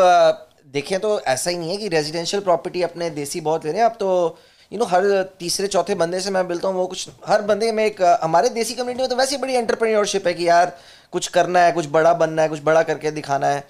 [0.74, 3.88] देखें तो ऐसा ही नहीं है कि रेजिडेंशियल प्रॉपर्टी अपने देसी बहुत ले रहे हैं।
[3.88, 4.38] अब तो
[4.72, 5.02] यू नो हर
[5.38, 8.74] तीसरे चौथे बंदे से मैं मिलता हूँ वो कुछ हर बंदे में एक हमारे देसी
[8.74, 10.76] कम्युनिटी में तो वैसे ही बड़ी एंटरप्रेन्योरशिप है कि यार
[11.12, 13.64] कुछ करना है कुछ बड़ा बनना है कुछ बड़ा करके दिखाना है।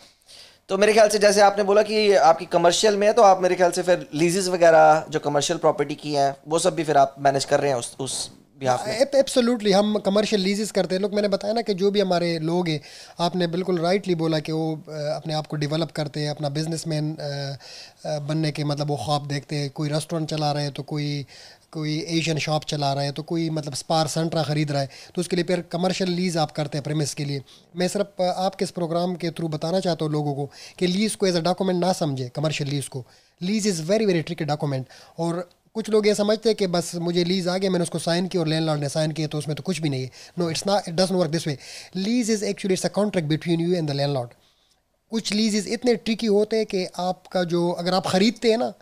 [0.70, 3.54] तो मेरे ख्याल से जैसे आपने बोला कि आपकी कमर्शियल में है तो आप मेरे
[3.54, 7.14] ख्याल से फिर लीजेस वगैरह जो कमर्शियल प्रॉपर्टी की हैं, वो सब भी फिर आप
[7.20, 8.30] मैनेज कर रहे हैं उस उस
[8.62, 12.68] एब्सोल्युटली हम कमर्शियल लीजेस करते हैं। लोग, मैंने बताया ना कि जो भी हमारे लोग
[12.68, 12.80] हैं,
[13.20, 14.72] आपने बिल्कुल राइटली बोला कि वो
[15.14, 17.16] अपने आप को डेवलप करते हैं, अपना बिजनेसमैन
[18.28, 21.08] बनने के मतलब वो ख्वाब देखते हैं। कोई रेस्टोरेंट चला रहे हैं तो कोई
[21.72, 25.20] कोई एशियन शॉप चला रहा है तो कोई मतलब स्पार सेंट्रा ख़रीद रहा है तो
[25.20, 27.42] उसके लिए फिर कमर्शियल लीज़ आप करते हैं प्रेमिस के लिए।
[27.74, 31.26] मैं सिर्फ़ आपके इस प्रोग्राम के थ्रू बताना चाहता हूँ लोगों को कि लीज़ को
[31.26, 33.04] एज अ डॉक्यूमेंट ना समझे कमर्शियल लीज़ को।
[33.40, 34.86] Lease is very very tricky document
[35.18, 38.26] और कुछ लोग ये समझते हैं कि बस मुझे लीज आ गया, मैंने उसको साइन
[38.28, 40.66] किया और लैंडलॉर्ड ने साइन किया तो उसमें तो कुछ भी नहीं है। नो इट्स
[40.66, 41.56] ना it doesn't work this way
[41.96, 44.30] lease is actually it's a contract between you and the landlord
[45.12, 48.72] कुछ लीजेस इतने ट्रिकी होते हैं कि आपका जो, अगर आप ख़रीदते हैं ना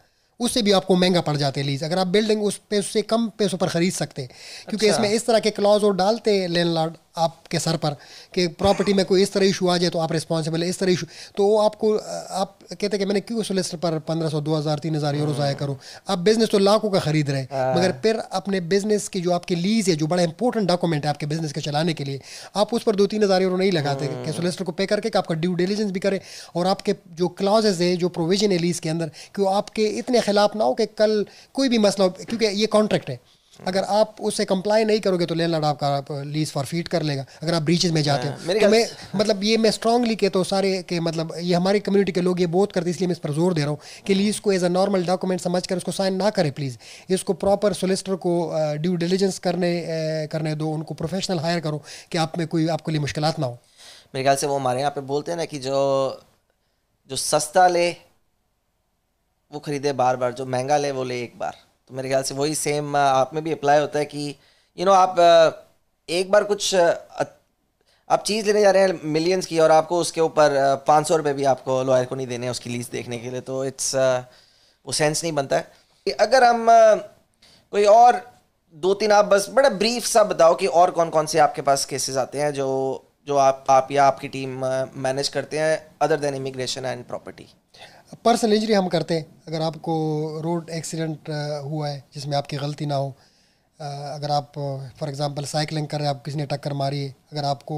[0.40, 3.26] उससे भी आपको महँगा पड़ जाते हैं लीज अगर आप बिल्डिंग उस पे उससे कम
[3.28, 4.30] पैसों पर ख़रीद सकते हैं।
[4.68, 7.96] क्योंकि इसमें इस तरह के क्लॉज और डालते हैं लैंडलॉर्ड आपके सर पर
[8.34, 10.92] कि प्रॉपर्टी में कोई इस तरह इशू आ जाए तो आप रिस्पॉन्सिबल है इस तरह
[10.92, 11.06] इशू
[11.36, 14.78] तो वो आपको आप कहते हैं कि मैंने क्यों सोलिसिटर पर पंद्रह सौ दो हज़ार
[14.78, 15.76] तीन हज़ार यूरो ज़ाया करूँ?
[16.08, 19.54] आप बिज़नेस तो लाखों का खरीद रहे हैं मगर फिर अपने बिज़नेस की जो आपकी
[19.56, 22.20] लीज है जो बड़ा इंपॉर्टेंट डॉक्यूमेंट है आपके बिज़नेस के चलाने के लिए
[22.56, 25.18] आप उस पर दो तीन हज़ार यूरो नहीं लगाते कि सोलिसिटर को पे करके कि
[25.18, 26.20] आपका ड्यू डिलीजेंस भी करें
[26.56, 30.20] और आपके जो क्लाजेज है जो प्रोविज़न है लीज के अंदर कि वो आपके इतने
[30.20, 33.20] खिलाफ ना हो कि कल कोई भी मसला हो क्योंकि ये कॉन्ट्रैक्ट है।
[33.60, 37.62] अगर आप उससे कंप्लाई नहीं करोगे तो लैंडलॉर्ड आपका लीज फॉरफीट कर लेगा अगर आप
[37.62, 38.84] ब्रीचेज में जाते हो। तो मैं
[39.16, 42.46] मतलब ये मैं स्ट्रांगली कहता हूँ सारे के मतलब ये हमारी कम्युनिटी के लोग ये
[42.48, 44.64] बहुत करते हैं इसलिए मैं इस पर ज़ोर दे रहा हूँ कि लीज को एज
[44.64, 46.78] अ नॉर्मल डॉक्यूमेंट समझ कर उसको साइन ना करें प्लीज़
[47.10, 48.34] इसको प्रॉपर सोलिसिटर को
[48.78, 49.72] ड्यू डिलीजेंस करने
[50.32, 51.82] करने दो उनको प्रोफेशनल हायर करो
[52.12, 53.58] कि आप में कोई आपके लिए मुश्किल ना हो।
[54.14, 55.78] मेरे ख्याल से वो हमारे यहाँ पे बोलते हैं ना कि जो
[57.10, 57.90] जो सस्ता ले
[59.52, 61.56] वो खरीदे बार बार जो महँगा ले वो ले एक बार।
[61.88, 64.36] तो मेरे ख्याल से वही सेम आप में भी अप्लाई होता है कि
[64.78, 65.16] यू नो आप
[66.08, 66.74] एक बार कुछ
[68.10, 71.32] आप चीज़ लेने जा रहे हैं मिलियंस की और आपको उसके ऊपर पाँच सौ रुपये
[71.32, 73.96] भी आपको लॉयर को नहीं देने हैं उसकी लीज देखने के लिए तो इट्स
[74.86, 75.72] वो सेंस नहीं बनता है।
[76.04, 76.66] कि अगर हम
[77.70, 78.30] कोई और
[78.74, 81.84] दो तीन आप बस बड़ा ब्रीफ सा बताओ कि और कौन कौन से आपके पास
[81.84, 82.68] केसेस आते हैं जो
[83.26, 84.50] जो आप आप या आपकी टीम
[84.96, 87.46] मैनेज करते हैं other than immigration and property
[88.14, 89.94] personal injury हम करते हैं। अगर आपको
[90.44, 91.30] रोड एक्सीडेंट
[91.64, 93.14] हुआ है, जिसमें आपकी गलती ना हो
[93.80, 94.52] अगर आप
[94.98, 97.76] फॉर एग्जांपल साइकिलिंग कर रहे हैं, आप किसी ने टक्कर मारी है, अगर आपको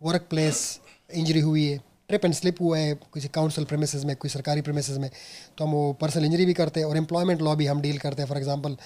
[0.00, 4.30] वर्क प्लेस इंजरी हुई है ट्रिप एंड स्लिप हुआ है, किसी काउंसिल प्रेमिसेस में, कोई
[4.30, 5.10] सरकारी प्रेमिसेस में
[5.58, 8.22] तो हम वो पर्सनल इंजरी भी करते हैं और एम्प्लॉयमेंट लॉ भी हम डील करते
[8.22, 8.76] हैं। फॉर एग्जांपल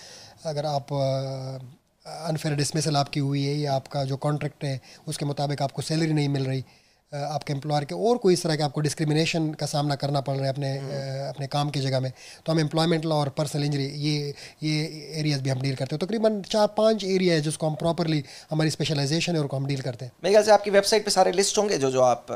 [0.47, 5.82] अगर आप अनफेयर डिसमिसल आपकी हुई है या आपका जो कॉन्ट्रैक्ट है, उसके मुताबिक आपको
[5.82, 6.64] सैलरी नहीं मिल रही
[7.12, 10.44] आपके एम्प्लॉयर के और कोई इस तरह के आपको डिस्क्रिमिनेशन का सामना करना पड़ रहा
[10.44, 12.12] है अपने अ, अपने काम की जगह में
[12.46, 14.84] तो हम एम्प्लॉयमेंट लॉ और पर्सनल इंजरी ये ये
[15.20, 18.22] एरियाज़ भी हम डील करते हैं। तकरीबन तो चार पाँच एरिया है जिसको हम प्रॉपरली
[18.50, 21.11] हमारी स्पेशलाइजेशन है और को हम डील करते हैं। मेरे ख्याल से आपकी वेबसाइट पर
[21.11, 22.26] सारे लिस्ट होंगे जो जो आप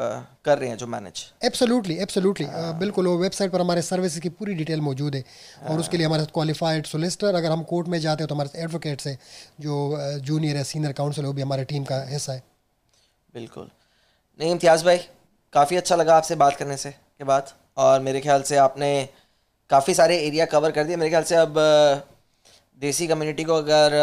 [0.44, 2.46] कर रहे हैं जो मैनेज एब्सोल्युटली एब्सोल्युटली
[2.80, 5.24] बिल्कुल वो वेबसाइट पर हमारे सर्विस की पूरी डिटेल मौजूद है।
[5.64, 8.62] और उसके लिए हमारे साथ क्वालिफाइड सोलिसिटर अगर हम कोर्ट में जाते हैं तो हमारे
[8.62, 9.18] एडवोकेट्स हैं
[9.60, 9.78] जो
[10.22, 12.42] जूनियर है सीनियर काउंसिल है वो भी हमारे टीम का हिस्सा है।
[13.34, 13.70] बिल्कुल।
[14.40, 14.98] नहीं इम्तियाज़ भाई
[15.52, 19.08] काफ़ी अच्छा लगा आपसे बात करने से के बाद। और मेरे ख्याल से आपने
[19.70, 21.54] काफ़ी सारे एरिया कवर कर दिए। मेरे ख्याल से अब
[22.80, 23.94] देसी कम्युनिटी को अगर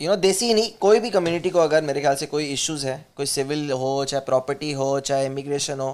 [0.00, 3.06] यू नो देसी नहीं कोई भी कम्युनिटी को अगर मेरे ख्याल से कोई इश्यूज़ है
[3.16, 5.90] कोई सिविल हो चाहे प्रॉपर्टी हो चाहे इमिग्रेशन हो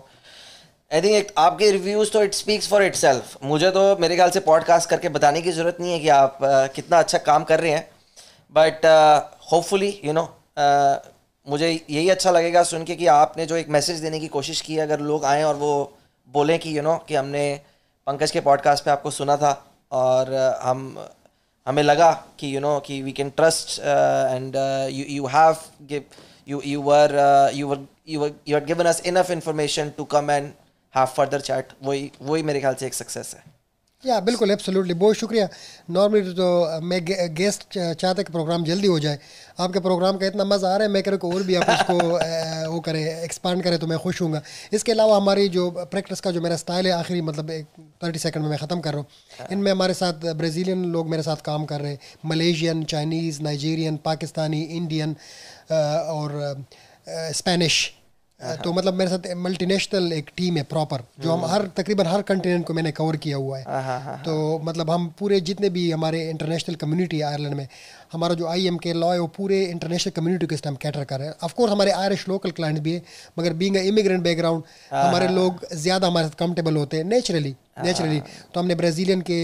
[0.92, 4.90] आई थिंक आपके रिव्यूज़ तो इट स्पीक्स फॉर इट मुझे तो मेरे ख्याल से पॉडकास्ट
[4.90, 7.88] करके बताने की ज़रूरत नहीं है कि आप uh, कितना अच्छा काम कर रहे हैं।
[8.52, 8.86] बट
[9.52, 10.24] होपफुली यू नो
[11.48, 14.78] मुझे यही अच्छा लगेगा सुन के कि आपने जो एक मैसेज देने की कोशिश की
[14.78, 17.60] अगर लोग आएँ और वो बोलें कि यू नो कि हमने
[18.06, 21.06] पंकज के पॉडकास्ट पे आपको सुना था और uh, हम
[21.66, 23.80] हमें लगा कि यू नो कि we can trust
[24.32, 24.56] and
[24.90, 26.04] you you have give
[26.48, 30.30] you were uh, you were you were you had given us enough information to come
[30.30, 30.52] and
[30.94, 31.62] have further chat.
[31.82, 33.51] वही वही मेरे ख्याल से एक सक्सेस है।
[34.04, 35.48] या बिल्कुल एब्सोल्युटली बहुत शुक्रिया.
[35.90, 39.18] नॉर्मली तो मैं गेस्ट चाहते कि प्रोग्राम जल्दी हो जाए.
[39.60, 41.94] आपके प्रोग्राम का इतना मज़ा आ रहा है मैं कह रहा और भी आप उसको
[42.72, 44.40] वो करें एक्सपांड करें तो मैं खुश हूँ
[44.72, 47.66] इसके अलावा हमारी जो प्रैक्टिस का जो मेरा स्टाइल है आखिरी मतलब एक
[48.04, 49.48] थर्टी सेकंड में मैं ख़त्म कर रहा हूँ.
[49.52, 51.98] इनमें हमारे साथ ब्राज़ीलियन लोग मेरे साथ काम कर रहे हैं.
[52.26, 55.16] Malaysian Chinese Nigerian Pakistani Indian
[55.70, 56.64] और
[57.10, 57.82] स्पेनिश
[58.42, 62.66] तो मतलब मेरे साथ मल्टीनेशनल एक टीम है प्रॉपर जो हम हर तकरीबन हर कंटिनेंट
[62.66, 63.64] को मैंने कवर किया हुआ है।
[64.22, 67.66] तो मतलब हम पूरे जितने भी हमारे इंटरनेशनल कम्युनिटी है आयरलैंड में
[68.12, 71.04] हमारा जो आई एम के लॉ है वो पूरे इंटरनेशनल कम्युनिटी को इस टाइम कैटर
[71.04, 73.02] कर रहे हैं। ऑफकोर्स हमारे आयरिश लोकल क्लाइंट भी है
[73.38, 78.20] मगर बींग इमिग्रेंट बैकग्राउंड हमारे लोग ज़्यादा हमारे साथ कंफर्टेबल होते हैं नेचुरली नेचुरली
[78.54, 79.36] तो हमने ब्राज़ीलियन के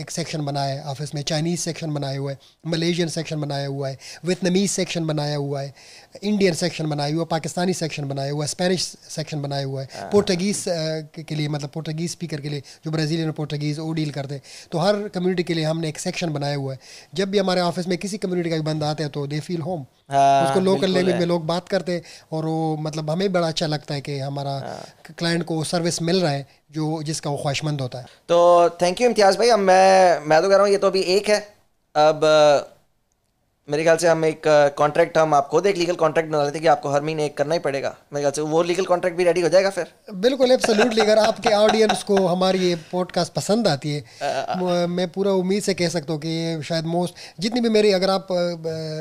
[0.00, 3.88] एक सेक्शन बनाया है ऑफ़िस में चाइनीज़ सेक्शन बनाया हुआ है मलेशियन सेक्शन बनाया हुआ
[3.88, 5.74] है वियतनमीज़ सेक्शन बनाया हुआ है
[6.22, 10.08] इंडियन सेक्शन बनाया हुआ है पाकिस्तानी सेक्शन बनाया हुआ है स्पेनिश सेक्शन बनाया हुआ है।
[10.12, 10.64] पोर्टगीज़
[11.18, 14.42] के लिए मतलब पोर्टगीज़ स्पीकर के लिए जो ब्राज़ीलियन और पोर्टगीज़ वो डील करते हैं।
[14.72, 16.78] तो हर कम्युनिटी के लिए हमने एक सेक्शन बनाया हुआ है।
[17.14, 19.60] जब भी हमारे ऑफ़िस में किसी कम्युनिटी का एक बंदा आते हैं तो दे फील
[19.60, 22.02] होम उसको लोकल लैंग्वेज में लोग बात करते हैं
[22.32, 24.58] और वो मतलब हमें बड़ा अच्छा लगता है कि हमारा
[25.18, 29.08] क्लाइंट को सर्विस मिल रहा है जो जिसका वो ख्वाहिशमंद होता है। तो थैंक यू
[29.08, 31.40] इम्तियाज़ भाई। अब मैं मैं तो कह रहा हूँ ये तो अभी एक है।
[31.94, 32.20] अब
[33.68, 34.42] मेरे ख्याल से हम एक
[34.78, 37.54] कॉन्ट्रैक्ट हम आपको खुद एक लीगल कॉन्ट्रैक्ट बना लेते कि आपको हर महीने एक करना
[37.54, 41.00] ही पड़ेगा। मेरे ख्याल से वो लीगल कॉन्ट्रैक्ट भी रेडी हो जाएगा फिर। बिल्कुल एब्सोल्युटली
[41.00, 45.88] अगर आपके ऑडियंस को हमारी ये पॉडकास्ट पसंद आती है। मैं पूरा उम्मीद से कह
[45.88, 48.26] सकता हूँ कि शायद मोस्ट जितनी भी मेरी अगर आप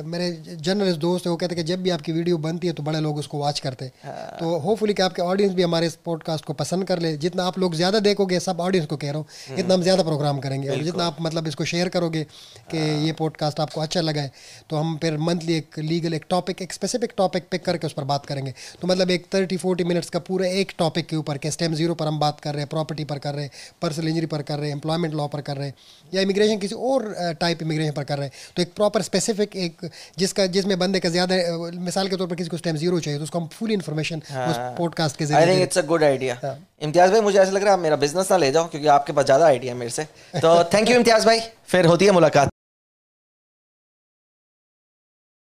[0.08, 2.84] मेरे जर्नलिस्ट दोस्त है वो कहते हैं कि जब भी आपकी वीडियो बनती है तो
[2.84, 6.46] बड़े लोग उसको वॉच करते हैं। तो होपफुली कि आपके ऑडियंस भी हमारे इस पॉडकास्ट
[6.46, 9.58] को पसंद कर ले। जितना आप लोग ज़्यादा देखोगे सब ऑडियंस को कह रहा हूँ
[9.58, 12.24] इतना हम ज़्यादा प्रोग्राम करेंगे। और जितना आप मतलब इसको शेयर करोगे
[12.72, 16.62] कि ये पॉडकास्ट आपको अच्छा लगा है। तो हम फिर मंथली एक लीगल एक टॉपिक
[16.62, 20.10] एक स्पेसिफिक टॉपिक पिक करके उस पर बात करेंगे। तो मतलब एक थर्टी फोर्टी मिनट्स
[20.10, 22.70] का पूरा एक टॉपिक के ऊपर के स्टेम ज़ीरो पर हम बात कर रहे हैं
[22.70, 25.58] प्रॉपर्टी पर कर रहे हैं पर्सनल इंजरी पर कर रहे हैं एम्प्लॉयमेंट लॉ पर कर
[25.58, 25.76] रहे हैं
[26.14, 29.90] या इमिग्रेशन किसी और टाइप इमिग्रेशन पर कर रहे हैं। तो एक प्रॉपर स्पेसिफिक एक
[30.20, 31.36] जिसका जिसमें बंदे का ज़्यादा
[31.82, 34.58] मिसाल के तौर पर किसी को स्टेम ज़ीरो चाहिए तो उसको हम फुल इन्फॉर्मेशन उस
[34.78, 37.84] पॉडकास्ट के ज़रिए it's a good idea Imtiaz भाई मुझे ऐसा लग रहा है आप
[37.84, 40.04] मेरा बिज़नेस ना ले जाओ क्योंकि आपके पास ज़्यादा आइडिया मेरे से।
[40.36, 42.51] तो थैंक यू इम्तियाज़ भाई। फिर होती है मुलाकात।